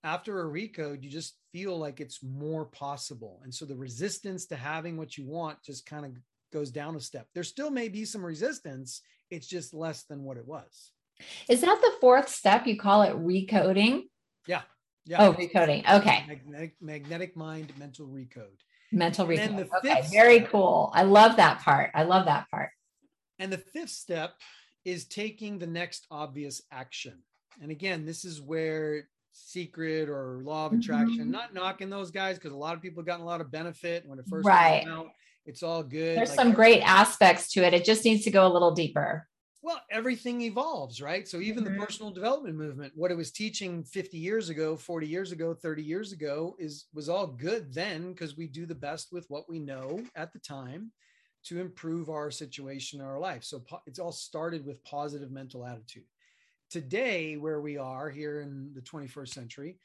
[0.03, 3.41] After a recode you just feel like it's more possible.
[3.43, 6.13] And so the resistance to having what you want just kind of
[6.53, 10.38] goes down a step there still may be some resistance it's just less than what
[10.38, 10.91] it was
[11.49, 12.67] Is that the fourth step?
[12.67, 14.03] You call it recoding?
[14.47, 14.62] yeah
[15.05, 15.84] yeah Oh, recoding.
[15.99, 16.23] Okay.
[16.27, 18.60] magnetic magnetic mind mental recode
[18.91, 19.69] Mental And recode.
[19.69, 20.01] the Okay.
[20.12, 20.91] Very step- cool.
[20.93, 21.89] I love that part.
[21.95, 22.69] I love that part.
[23.39, 24.36] And the fifth step
[24.86, 27.23] is taking the next obvious action.
[27.62, 31.31] And again, this is where secret or law of attraction, Mhm.
[31.31, 34.05] not knocking those guys because a lot of people have gotten a lot of benefit
[34.05, 34.84] when it first Right.
[34.84, 35.08] came out.
[35.45, 36.17] It's all good.
[36.17, 37.73] There's Like, some great aspects to it.
[37.73, 39.27] It just needs to go a little deeper.
[39.62, 41.27] well, everything evolves, right?
[41.27, 41.73] So even Mhm.
[41.73, 45.81] the personal development movement, what it was teaching 50 years ago, 40 years ago, 30
[45.81, 49.58] years ago is was all good then because we do the best with what we
[49.58, 50.91] know at the time
[51.45, 53.43] to improve our situation in our life.
[53.43, 56.05] So po- it's all started with positive mental attitude.
[56.69, 59.79] Today, where we are here in the 21st century,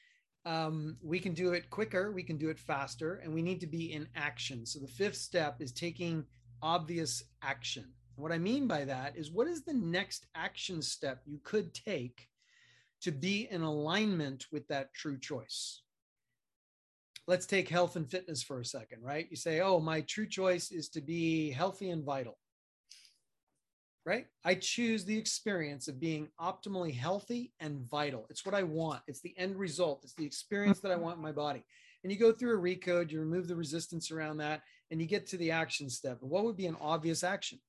[0.47, 3.67] um, we can do it quicker, we can do it faster, and we need to
[3.67, 4.65] be in action.
[4.65, 6.25] So the fifth step is taking
[6.63, 7.93] obvious action.
[8.17, 12.29] What I mean by that is what is the next action step you could take
[13.03, 15.83] to be in alignment with that true choice?
[17.27, 19.27] Let's take health and fitness for a second, right?
[19.31, 22.39] You say, oh, my true choice is to be healthy and vital,
[24.11, 24.27] right?
[24.45, 28.27] I choose the experience of being optimally healthy and vital.
[28.29, 31.23] It's what I want, it's the end result, it's the experience that I want in
[31.23, 31.63] my body.
[32.03, 35.29] And you go through a recode, you remove the resistance around that, and you get
[35.29, 36.19] to the action step.
[36.23, 37.61] And what would be an obvious action?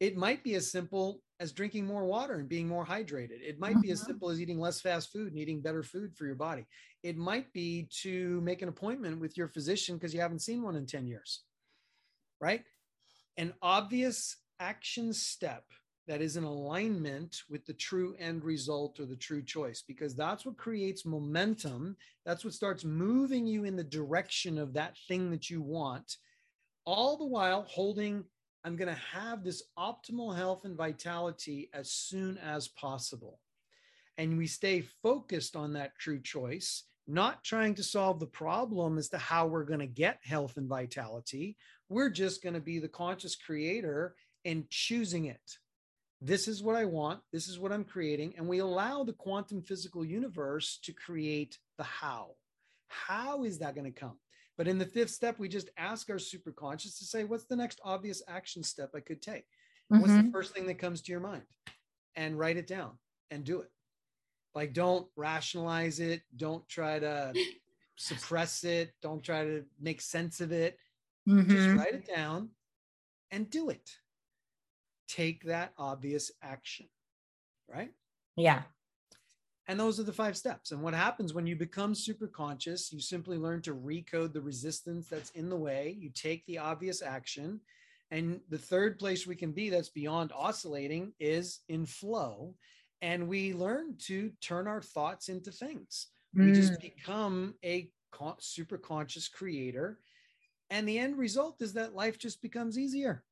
[0.00, 3.40] It might be as simple as drinking more water and being more hydrated.
[3.40, 4.06] It might be as Mhm.
[4.06, 6.66] simple as eating less fast food and eating better food for your body.
[7.04, 10.74] It might be to make an appointment with your physician because you haven't seen one
[10.74, 11.44] in 10 years,
[12.40, 12.64] right?
[13.36, 15.64] An obvious action step
[16.06, 20.44] that is in alignment with the true end result or the true choice, because that's
[20.44, 21.96] what creates momentum.
[22.26, 26.16] That's what starts moving you in the direction of that thing that you want,
[26.84, 28.24] all the while holding
[28.64, 33.38] I'm going to have this optimal health and vitality as soon as possible.
[34.16, 39.10] And we stay focused on that true choice, not trying to solve the problem as
[39.10, 41.58] to how we're going to get health and vitality.
[41.90, 44.14] We're just going to be the conscious creator
[44.46, 45.58] and choosing it.
[46.24, 47.20] This is what I want.
[47.32, 48.32] This is what I'm creating.
[48.38, 52.30] And we allow the quantum physical universe to create the how.
[52.88, 54.16] How is that going to come?
[54.56, 57.78] But in the fifth step, we just ask our superconscious to say, what's the next
[57.84, 59.44] obvious action step I could take?
[59.88, 60.32] What's the Mhm.
[60.32, 61.44] first thing that comes to your mind?
[62.16, 62.98] And write it down
[63.30, 63.70] and do it.
[64.54, 66.22] Like, don't rationalize it.
[66.34, 67.34] Don't try to
[67.96, 68.94] suppress it.
[69.02, 70.78] Don't try to make sense of it.
[71.26, 71.76] Just Mhm.
[71.76, 72.50] write it down
[73.30, 73.98] and do it.
[75.08, 76.86] Take that obvious action,
[77.68, 77.92] right?
[78.36, 78.62] Yeah.
[79.66, 80.72] And those are the five steps.
[80.72, 85.08] And what happens when you become super conscious, you simply learn to recode the resistance
[85.08, 85.96] that's in the way.
[85.98, 87.60] You take the obvious action.
[88.10, 92.54] And the third place we can be that's beyond oscillating is in flow.
[93.00, 96.08] And we learn to turn our thoughts into things.
[96.34, 96.54] We Mm.
[96.54, 99.98] just become a con- super conscious creator.
[100.70, 103.24] And the end result is that life just becomes easier.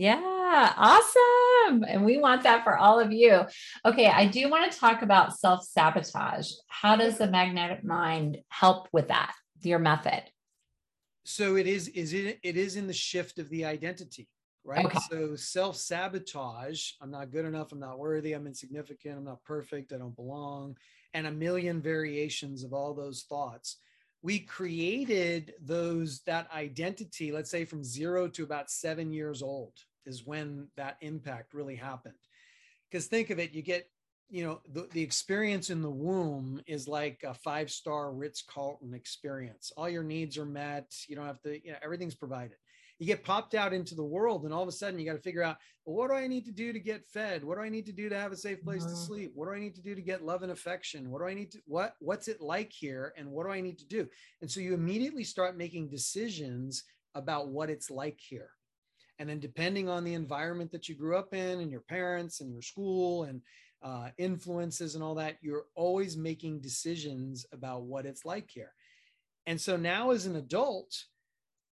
[0.00, 1.84] Yeah, awesome.
[1.86, 3.42] And we want that for all of you.
[3.84, 6.50] Okay, I do want to talk about self sabotage.
[6.68, 9.34] How does the magnetic mind help with that?
[9.62, 10.22] Your method.
[11.24, 14.26] so it is is it it is in the shift of the identity
[14.64, 14.98] right Okay.
[15.10, 19.98] so self-sabotage i'm not good enough i'm not worthy i'm insignificant i'm not perfect i
[19.98, 20.74] don't belong
[21.12, 23.76] and a million variations of all those thoughts
[24.22, 29.74] we created those that identity let's say from zero to about seven years old
[30.06, 32.14] is when that impact really happened.
[32.90, 33.88] Because think of it you get
[34.28, 38.94] you know the, the experience in the womb is like a five star ritz carlton
[38.94, 39.72] experience.
[39.76, 42.56] All your needs are met you don't have to you know everything's provided.
[42.98, 45.22] You get popped out into the world and all of a sudden you got to
[45.22, 47.42] figure out well, what do i need to do to get fed?
[47.42, 49.06] What do i need to do to have a safe place to Mhm.
[49.06, 49.32] sleep?
[49.34, 51.10] What do i need to do to get love and affection?
[51.10, 53.78] What do i need to what what's it like here and what do i need
[53.78, 54.08] to do?
[54.42, 56.84] And so you immediately start making decisions
[57.14, 58.50] about what it's like here
[59.20, 62.50] and then depending on the environment that you grew up in and your parents and
[62.50, 63.42] your school and
[63.82, 68.72] uh, influences and all that, you're always making decisions about what it's like here.
[69.46, 71.04] And so now, as an adult,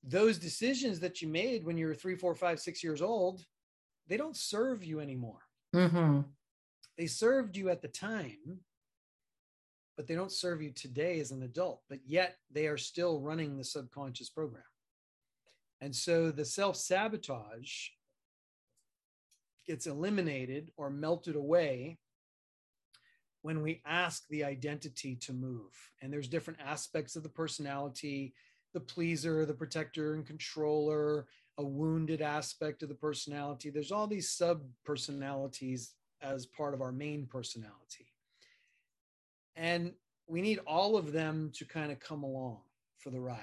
[0.05, 3.45] those decisions that you made when you were three, four, five, six years old,
[4.07, 5.41] they don't serve you anymore.
[5.73, 6.21] hmm
[6.97, 8.61] They served you at the time,
[9.97, 11.81] but they don't serve you today as an adult.
[11.89, 14.63] But yet they are still running the subconscious program.
[15.83, 17.89] And so the self sabotage
[19.67, 21.97] gets eliminated or melted away
[23.41, 25.73] when we ask the identity to move.
[26.01, 28.33] And there's different aspects of the personality
[28.73, 31.27] the pleaser, the protector and controller,
[31.59, 33.69] a wounded aspect of the personality.
[33.69, 35.91] There's all these sub personalities
[36.23, 38.07] as part of our main personality.
[39.55, 39.93] And
[40.25, 42.61] we need all of them to kind of come along
[42.97, 43.37] for the ride.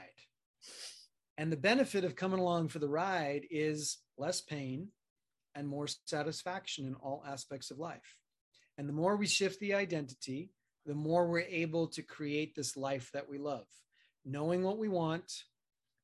[1.40, 4.88] And the benefit of coming along for the ride is less pain
[5.54, 8.18] and more satisfaction in all aspects of life.
[8.76, 10.50] And the more we shift the identity,
[10.84, 13.64] the more we're able to create this life that we love,
[14.22, 15.44] knowing what we want,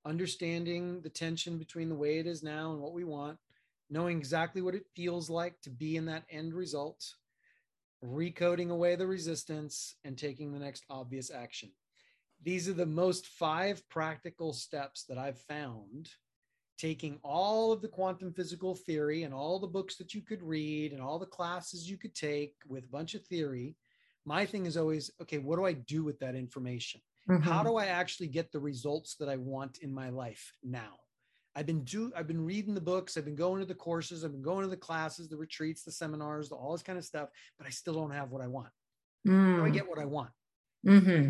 [0.07, 3.37] understanding the tension between the way it is now and what we want,
[3.91, 7.13] knowing exactly what it feels like to be in that end result,
[8.03, 11.69] recoding away the resistance, and taking the next obvious action.
[12.43, 16.11] These are the most five practical steps that I've found
[16.79, 20.93] taking all of the quantum physical theory and all the books that you could read
[20.93, 23.77] and all the classes you could take with a bunch of theory.
[24.25, 27.01] My thing is always, okay, what do I do with that information?
[27.41, 30.95] How do I actually get the results that I want in my life now?
[31.57, 34.33] I've been do I've been reading the books, I've been going to the courses, I've
[34.33, 37.31] been going to the classes, the retreats, the seminars, the, all this kind of stuff,
[37.57, 38.69] but I still don't have what I want.
[39.27, 40.31] How do I get what I want?
[40.85, 41.29] hmm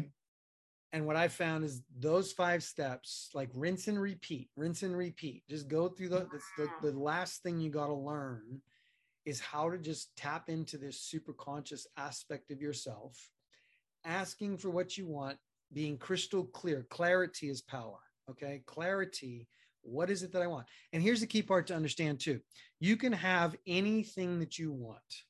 [0.93, 5.43] And what I found is those five steps, like rinse and repeat, rinse and repeat.
[5.49, 8.63] Just go through the that's the, the last thing you got to learn
[9.25, 13.31] is how to just tap into this super conscious aspect of yourself,
[14.05, 15.37] asking for what you want,
[15.73, 16.87] being crystal clear.
[16.89, 17.99] Clarity is power.
[18.31, 18.63] Okay.
[18.67, 19.49] Clarity.
[19.83, 20.67] What is it that I want?
[20.93, 22.41] And here's the key part to understand too
[22.81, 25.25] you can have anything that you want,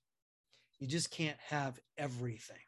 [0.78, 2.56] you just can't have everything.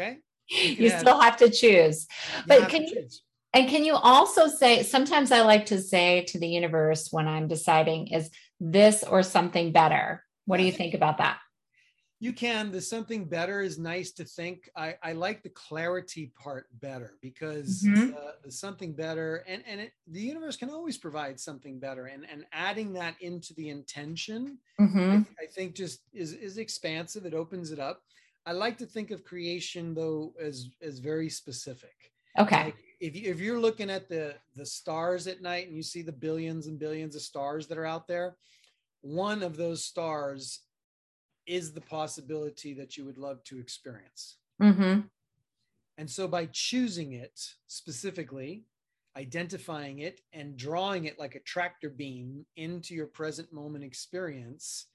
[0.00, 0.20] Okay.
[0.48, 2.06] You, you have, still have to choose.
[2.46, 3.22] But can you, choose.
[3.54, 7.48] and can you also say, sometimes I like to say to the universe when I'm
[7.48, 8.30] deciding is
[8.60, 10.24] this or something better.
[10.46, 11.38] What do you think about that?
[12.20, 12.70] You can.
[12.70, 14.70] The something better is nice to think.
[14.76, 18.14] I, I like the clarity part better because mm-hmm.
[18.16, 22.06] uh, the something better and, and it, the universe can always provide something better.
[22.06, 25.22] And, and adding that into the intention, mm-hmm.
[25.40, 27.26] I, I think just is, is expansive.
[27.26, 28.02] It opens it up.
[28.44, 31.94] I like to think of creation though as, as very specific.
[32.38, 32.64] Okay.
[32.64, 36.02] Like if, you, if you're looking at the, the stars at night and you see
[36.02, 38.36] the billions and billions of stars that are out there,
[39.02, 40.60] one of those stars
[41.46, 44.36] is the possibility that you would love to experience.
[44.60, 45.00] Mm-hmm.
[45.98, 48.64] And so by choosing it specifically,
[49.16, 54.86] identifying it and drawing it like a tractor beam into your present moment experience,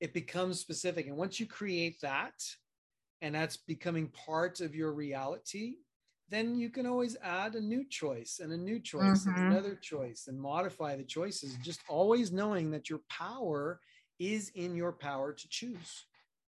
[0.00, 1.08] it becomes specific.
[1.08, 2.34] And once you create that,
[3.22, 5.76] and that's becoming part of your reality,
[6.28, 9.36] then you can always add a new choice and a new choice mm-hmm.
[9.36, 13.80] and another choice and modify the choices, just always knowing that your power
[14.18, 16.06] is in your power to choose.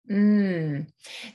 [0.10, 0.88] Mm.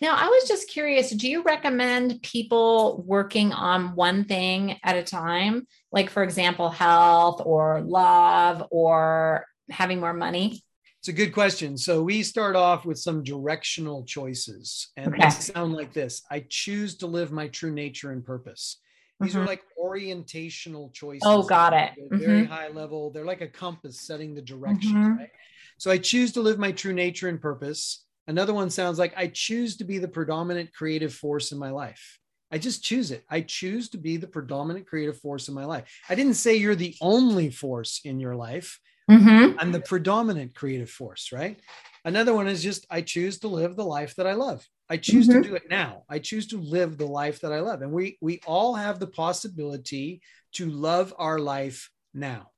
[0.02, 5.02] Now, I was just curious do you recommend people working on one thing at a
[5.02, 5.66] time?
[5.90, 10.62] Like, for example, health or love or having more money?
[11.01, 11.78] It's a good question.
[11.78, 15.24] So, we start off with some directional choices, and okay.
[15.24, 18.78] they sound like this I choose to live my true nature and purpose.
[19.20, 19.42] These mm-hmm.
[19.42, 21.22] are like orientational choices.
[21.24, 21.92] Oh, got it.
[22.11, 22.53] Very mm-hmm.
[22.53, 23.11] high level.
[23.11, 25.16] They're like a compass setting the direction, mm-hmm.
[25.18, 25.30] right?
[25.78, 28.05] So I choose to live my true nature and purpose.
[28.26, 32.18] Another one sounds like I choose to be the predominant creative force in my life.
[32.51, 33.24] I just choose it.
[33.28, 35.84] I choose to be the predominant creative force in my life.
[36.09, 38.78] I didn't say you're the only force in your life.
[39.11, 39.59] Mm-hmm.
[39.59, 41.59] I'm the predominant creative force, right?
[42.04, 44.66] Another one is just I choose to live the life that I love.
[44.90, 45.42] I choose mm-hmm.
[45.42, 46.04] to do it now.
[46.09, 47.82] I choose to live the life that I love.
[47.82, 50.20] And we we all have the possibility
[50.52, 52.50] to love our life now.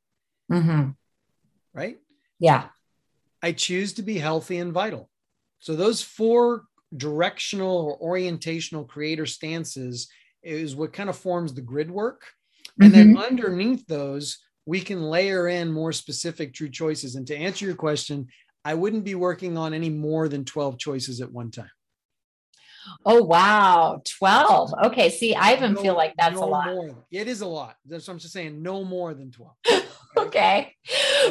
[0.50, 0.90] Mm-hmm.
[1.72, 1.98] Right?
[2.38, 2.68] Yeah.
[3.42, 5.08] I choose to be healthy and vital.
[5.60, 6.64] So those four
[6.96, 10.08] directional or orientational creator stances
[10.42, 12.24] is what kind of forms the grid work.
[12.80, 13.14] And mm-hmm.
[13.14, 14.38] then underneath those,
[14.70, 17.16] we can layer in more specific true choices.
[17.16, 18.28] And to answer your question,
[18.64, 21.72] I wouldn't be working on any more than 12 choices at one time.
[23.04, 24.74] Oh wow, 12.
[24.84, 26.66] Okay, see, I even no, feel like that's no a lot.
[26.66, 27.04] More.
[27.10, 27.74] It is a lot.
[27.84, 29.52] That's what I'm just saying, no more than 12.
[30.16, 30.72] okay.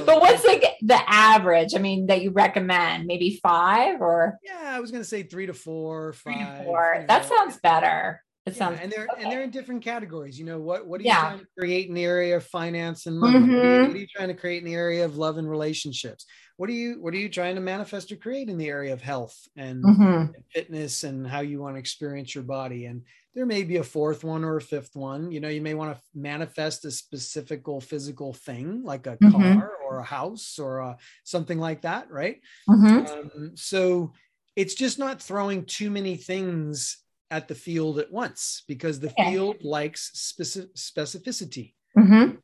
[0.06, 1.76] But what's like the average?
[1.76, 3.08] I mean, that you recommend?
[3.08, 6.34] Maybe five or yeah, I was gonna say three to four, five.
[6.34, 6.92] Three to four.
[6.94, 7.08] You know.
[7.08, 8.22] That sounds better.
[8.46, 9.24] It yeah, sounds and they're okay.
[9.24, 10.40] and they're in different categories.
[10.40, 11.22] You know, what what are you yeah.
[11.22, 13.38] trying to create in the area of finance and money?
[13.38, 13.54] Mm-hmm.
[13.54, 15.50] What, are you, what, are you, trying to create in the area of love and
[15.50, 16.26] relationships?
[16.58, 19.02] What are you what are you trying to manifest or create in the area of
[19.02, 20.04] health and, mm-hmm.
[20.04, 22.86] and fitness and how you want to experience your body?
[22.86, 23.04] And
[23.36, 25.32] there may be a fourth one or a fifth one.
[25.32, 29.60] You know, you may want to manifest a specific physical thing like a mm-hmm.
[29.60, 32.42] car or a house or a, something like that, right?
[32.70, 33.36] Mm-hmm.
[33.38, 34.14] Um, so
[34.56, 36.98] it's just not throwing too many things
[37.32, 42.36] at the field at once because the field likes specific specificity, mm-hmm.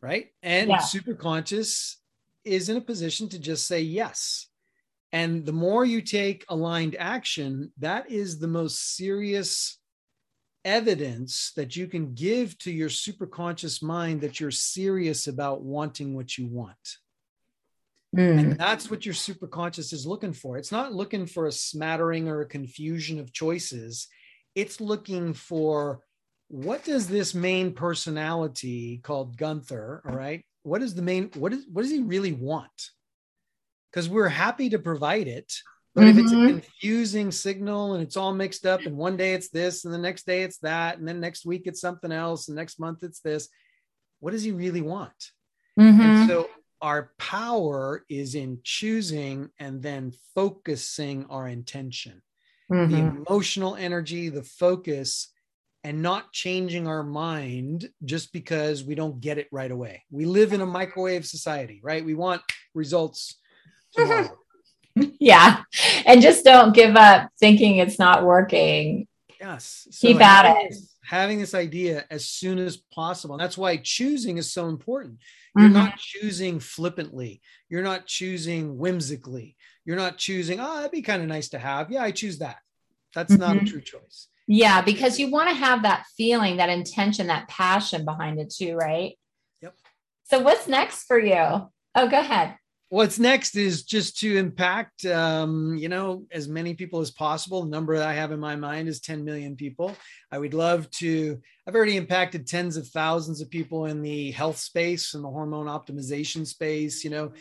[0.00, 0.26] right?
[0.42, 0.78] And yeah.
[0.78, 1.98] super conscious
[2.44, 4.48] is in a position to just say yes.
[5.12, 9.78] And the more you take aligned action, that is the most serious
[10.64, 16.36] evidence that you can give to your superconscious mind that you're serious about wanting what
[16.36, 16.76] you want.
[18.16, 18.38] Mm.
[18.38, 20.56] And that's what your superconscious is looking for.
[20.56, 24.08] It's not looking for a smattering or a confusion of choices.
[24.56, 26.00] It's looking for
[26.48, 30.44] what does this main personality called Gunther, all right?
[30.64, 32.90] What is the main what is what does he really want?
[33.92, 35.52] Because we're happy to provide it,
[35.94, 36.18] but mm-hmm.
[36.18, 36.58] if it's a mm-hmm.
[36.58, 40.26] confusing signal and it's all mixed up, and one day it's this, and the next
[40.26, 43.48] day it's that, and then next week it's something else, and next month it's this,
[44.20, 45.30] what does he really want?
[45.78, 46.00] Mm-hmm.
[46.00, 46.48] And so
[46.82, 52.22] our power is in choosing and then focusing our intention.
[52.70, 52.92] Mm-hmm.
[52.92, 55.28] The emotional energy, the focus,
[55.84, 60.02] and not changing our mind just because we don't get it right away.
[60.10, 62.04] We live in a microwave society, right?
[62.04, 62.42] We want
[62.74, 63.36] results
[65.20, 65.62] yeah.
[66.04, 69.06] And just don't give up thinking it's not working.
[69.40, 69.86] Yes.
[69.90, 70.74] So Keep at it.
[71.04, 73.34] having this idea as soon as possible.
[73.34, 75.18] And that's why choosing is so important.
[75.56, 75.74] You're mm-hmm.
[75.74, 77.40] not choosing flippantly.
[77.68, 79.56] You're not choosing whimsically.
[79.86, 81.90] You're not choosing, oh, that'd be kind of nice to have.
[81.90, 82.56] Yeah, I choose that.
[83.14, 83.40] That's mm-hmm.
[83.40, 83.66] not a mm-hmm.
[83.66, 84.28] true choice.
[84.48, 88.76] Yeah, because you want to have that feeling, that intention, that passion behind it too,
[88.76, 89.16] right?
[89.62, 89.74] Yep.
[90.24, 91.70] So, what's next for you?
[91.94, 92.56] Oh, go ahead.
[92.88, 97.62] What's next is just to impact, um, you know, as many people as possible.
[97.62, 99.96] The number that I have in my mind is 10 million people.
[100.30, 101.40] I would love to.
[101.66, 105.66] I've already impacted tens of thousands of people in the health space and the hormone
[105.66, 107.02] optimization space.
[107.02, 107.32] You know,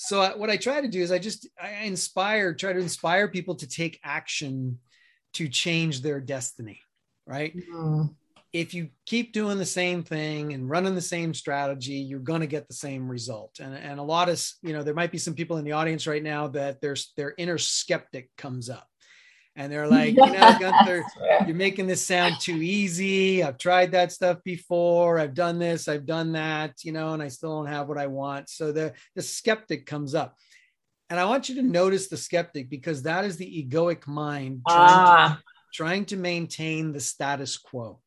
[0.00, 3.28] so I, what I try to do is I just I inspire, try to inspire
[3.28, 4.78] people to take action
[5.34, 6.80] to change their destiny.
[7.26, 7.56] Right.
[7.72, 8.14] Mm
[8.52, 12.46] if you keep doing the same thing and running the same strategy, you're going to
[12.46, 13.60] get the same result.
[13.60, 16.06] And, and a lot of, you know, there might be some people in the audience
[16.06, 18.89] right now that there's their inner skeptic comes up
[19.56, 21.04] and they're like, you know, Gunther,
[21.46, 23.42] you're making this sound too easy.
[23.42, 25.18] I've tried that stuff before.
[25.18, 28.06] I've done this, I've done that, you know, and I still don't have what I
[28.06, 28.48] want.
[28.48, 30.36] So the, the skeptic comes up.
[31.08, 34.88] And I want you to notice the skeptic because that is the egoic mind trying,
[34.88, 35.38] ah.
[35.38, 35.44] to,
[35.74, 37.98] trying to maintain the status quo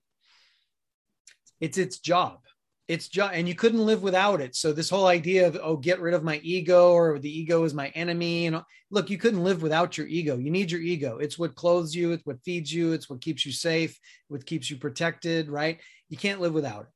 [1.63, 2.39] it's its job
[2.88, 4.55] it's just and you couldn't live without it.
[4.55, 7.73] So this whole idea of oh get rid of my ego or the ego is
[7.73, 8.61] my enemy and
[8.91, 10.38] look you couldn't live without your ego.
[10.38, 11.17] You need your ego.
[11.17, 14.69] It's what clothes you it's what feeds you it's what keeps you safe what keeps
[14.69, 15.79] you protected right?
[16.09, 16.88] You can't live without it.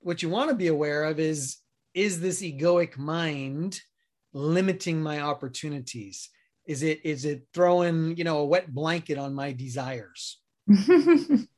[0.00, 1.58] What you want to be aware of is
[1.94, 3.80] is this egoic mind
[4.32, 6.30] limiting my opportunities?
[6.64, 10.38] Is it is it throwing you know a wet blanket on my desires?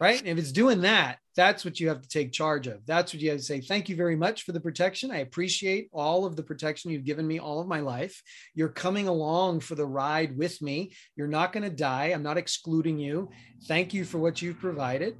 [0.00, 0.18] Right?
[0.18, 2.84] And if it's doing that that's what you have to take charge of.
[2.86, 3.60] That's what you have to say.
[3.60, 5.10] Thank you very much for the protection.
[5.10, 8.22] I appreciate all of the protection you've given me all of my life.
[8.54, 10.94] You're coming along for the ride with me.
[11.16, 12.06] You're not going to die.
[12.06, 13.30] I'm not excluding you.
[13.66, 15.16] Thank you for what you've provided.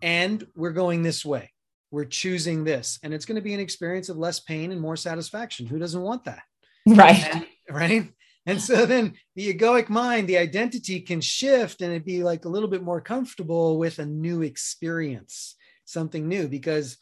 [0.00, 1.50] And we're going this way.
[1.90, 2.98] We're choosing this.
[3.02, 5.66] And it's going to be an experience of less pain and more satisfaction.
[5.66, 6.42] Who doesn't want that?
[6.86, 7.22] Right.
[7.34, 8.12] And, right.
[8.46, 12.48] And so then the egoic mind, the identity can shift and it'd be like a
[12.48, 16.96] little bit more comfortable with a new experience, something new, because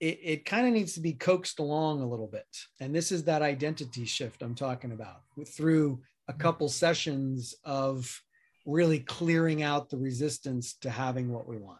[0.00, 2.46] it, it kind of needs to be coaxed along a little bit.
[2.78, 6.40] And this is that identity shift I'm talking about through a mm-hmm.
[6.40, 8.20] couple sessions of
[8.66, 11.78] really clearing out the resistance to having what we want.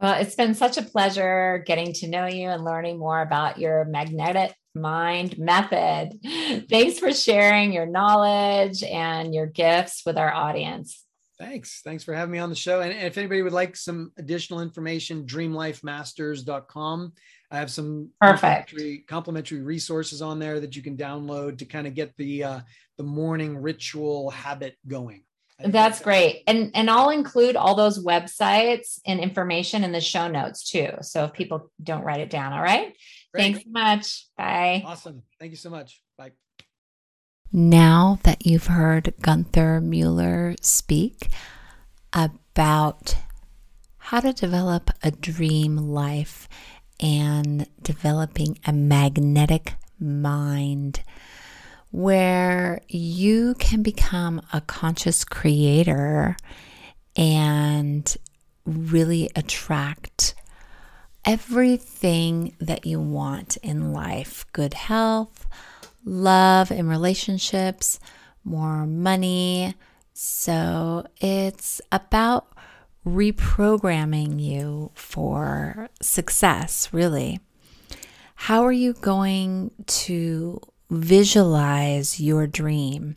[0.00, 3.84] Well, it's been such a pleasure getting to know you and learning more about your
[3.84, 6.18] magnetic mind method.
[6.68, 11.04] Thanks for sharing your knowledge and your gifts with our audience.
[11.38, 11.80] Thanks.
[11.84, 12.80] Thanks for having me on the show.
[12.80, 17.12] And if anybody would like some additional information, dreamlifemasters.com.
[17.50, 21.86] I have some perfect complimentary, complimentary resources on there that you can download to kind
[21.86, 22.60] of get the uh,
[22.98, 25.22] the morning ritual habit going.
[25.58, 26.42] That's great.
[26.46, 30.90] And and I'll include all those websites and information in the show notes too.
[31.00, 32.94] So if people don't write it down, all right?
[33.32, 33.42] Great.
[33.42, 34.26] Thanks so much.
[34.36, 34.82] Bye.
[34.84, 35.22] Awesome.
[35.38, 36.00] Thank you so much.
[36.18, 36.32] Bye.
[37.52, 41.28] Now that you've heard Gunther Mueller speak
[42.12, 43.16] about
[43.98, 46.48] how to develop a dream life
[47.00, 51.02] and developing a magnetic mind
[51.94, 56.36] where you can become a conscious creator
[57.14, 58.16] and
[58.66, 60.34] really attract
[61.24, 65.46] everything that you want in life good health,
[66.04, 68.00] love and relationships,
[68.42, 69.72] more money.
[70.14, 72.48] So it's about
[73.06, 77.38] reprogramming you for success, really.
[78.34, 83.16] How are you going to visualize your dream.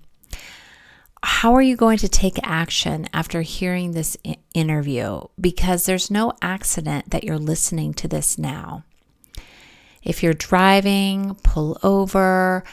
[1.23, 4.15] How are you going to take action after hearing this
[4.53, 5.21] interview?
[5.39, 8.83] Because there's no accident that you're listening to this now.
[10.03, 12.63] If you're driving, pull over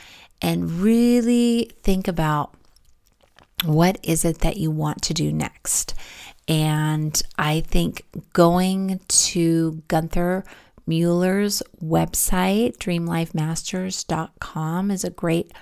[0.41, 2.55] and really think about
[3.65, 5.95] what is it that you want to do next.
[6.47, 10.45] And I think going to Gunther
[10.87, 15.53] Mueller's website, dreamlifemasters.com, is a great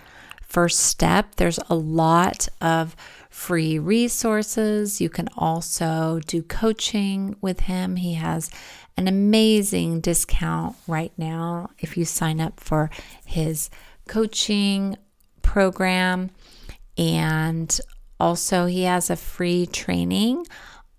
[0.43, 1.37] first step.
[1.37, 2.95] There's a lot of
[3.31, 5.01] free resources.
[5.01, 7.97] You can also do coaching with him.
[7.97, 8.51] He has
[8.97, 12.91] an amazing discount right now if you sign up for
[13.25, 13.71] his
[14.09, 14.97] coaching
[15.41, 16.31] program.
[16.99, 17.81] And
[18.21, 20.47] also, he has a free training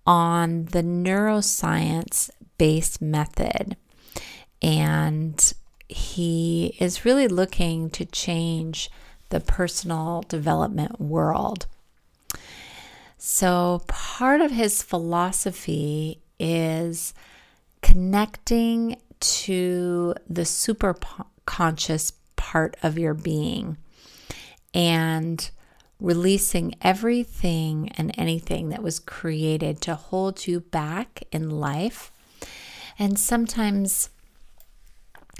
[0.06, 3.78] on the neuroscience based method
[4.64, 5.54] and
[5.90, 8.90] he is really looking to change
[9.30, 11.68] the personal development world.
[13.18, 17.14] So, part of his philosophy is
[17.82, 20.96] connecting to the super
[21.46, 23.78] conscious part of your being
[24.74, 25.50] and
[26.00, 32.12] releasing everything and anything that was created to hold you back in life.
[33.00, 34.10] And sometimes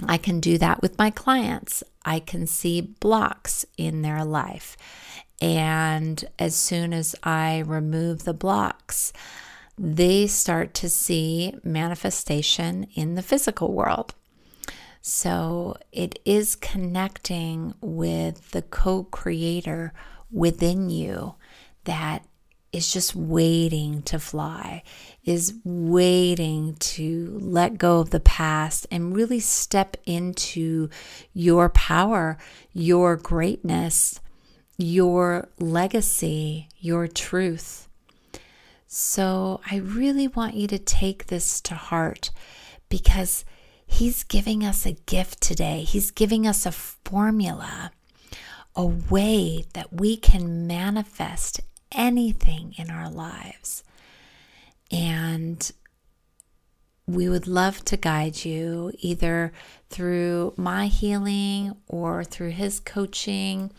[0.02, 1.82] I can do that with my clients.
[2.04, 4.76] I can see blocks in their life.
[5.40, 9.12] And as soon as I remove the blocks,
[9.78, 14.14] they start to see manifestation in the physical world.
[15.00, 19.92] So it is connecting with the co creator
[20.30, 21.34] within you
[21.84, 22.24] that
[22.74, 24.82] is just waiting to fly,
[25.24, 30.88] is waiting to let go of the past and really step into
[31.32, 32.36] your power,
[32.72, 34.20] your greatness,
[34.76, 37.88] your legacy, your truth.
[38.86, 42.30] So I really want you to take this to heart
[42.88, 43.44] because
[43.86, 45.82] He's giving us a gift today.
[45.82, 47.92] He's giving us a formula,
[48.74, 51.60] a way that we can manifest
[51.94, 53.84] anything in our lives.
[54.90, 55.70] And
[57.06, 59.52] we would love to guide you either
[59.90, 63.72] through my healing or through his coaching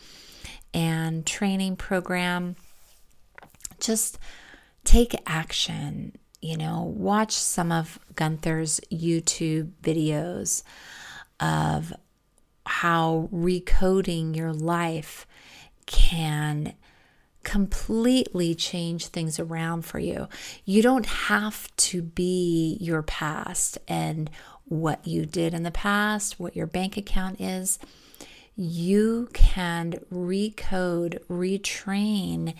[0.72, 2.56] and training program.
[3.80, 4.18] Just
[4.84, 6.12] take action
[6.46, 10.62] you know, watch some of Gunther's YouTube videos
[11.40, 11.92] of
[12.64, 15.26] how recoding your life
[15.86, 16.74] can
[17.46, 20.28] completely change things around for you.
[20.64, 24.28] You don't have to be your past and
[24.64, 27.78] what you did in the past, what your bank account is.
[28.56, 32.56] You can recode, retrain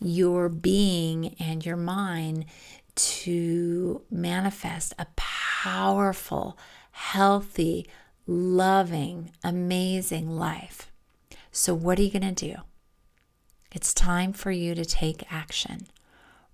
[0.00, 2.46] your being and your mind
[2.94, 6.56] to manifest a powerful,
[6.92, 7.86] healthy,
[8.26, 10.90] loving, amazing life.
[11.50, 12.62] So, what are you going to do?
[13.74, 15.86] It's time for you to take action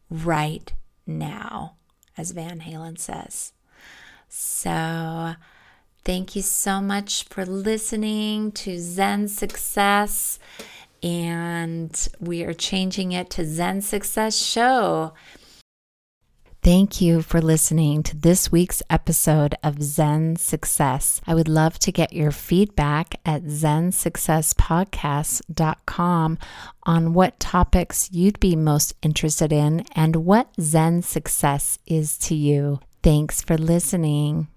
[0.08, 0.72] right
[1.06, 1.74] now,
[2.16, 3.52] as Van Halen says.
[4.28, 5.34] So,
[6.04, 10.38] thank you so much for listening to Zen Success.
[11.02, 15.12] And we are changing it to Zen Success Show.
[16.68, 21.22] Thank you for listening to this week's episode of Zen Success.
[21.26, 26.38] I would love to get your feedback at zensuccesspodcast.com
[26.82, 32.80] on what topics you'd be most interested in and what Zen success is to you.
[33.02, 34.48] Thanks for listening.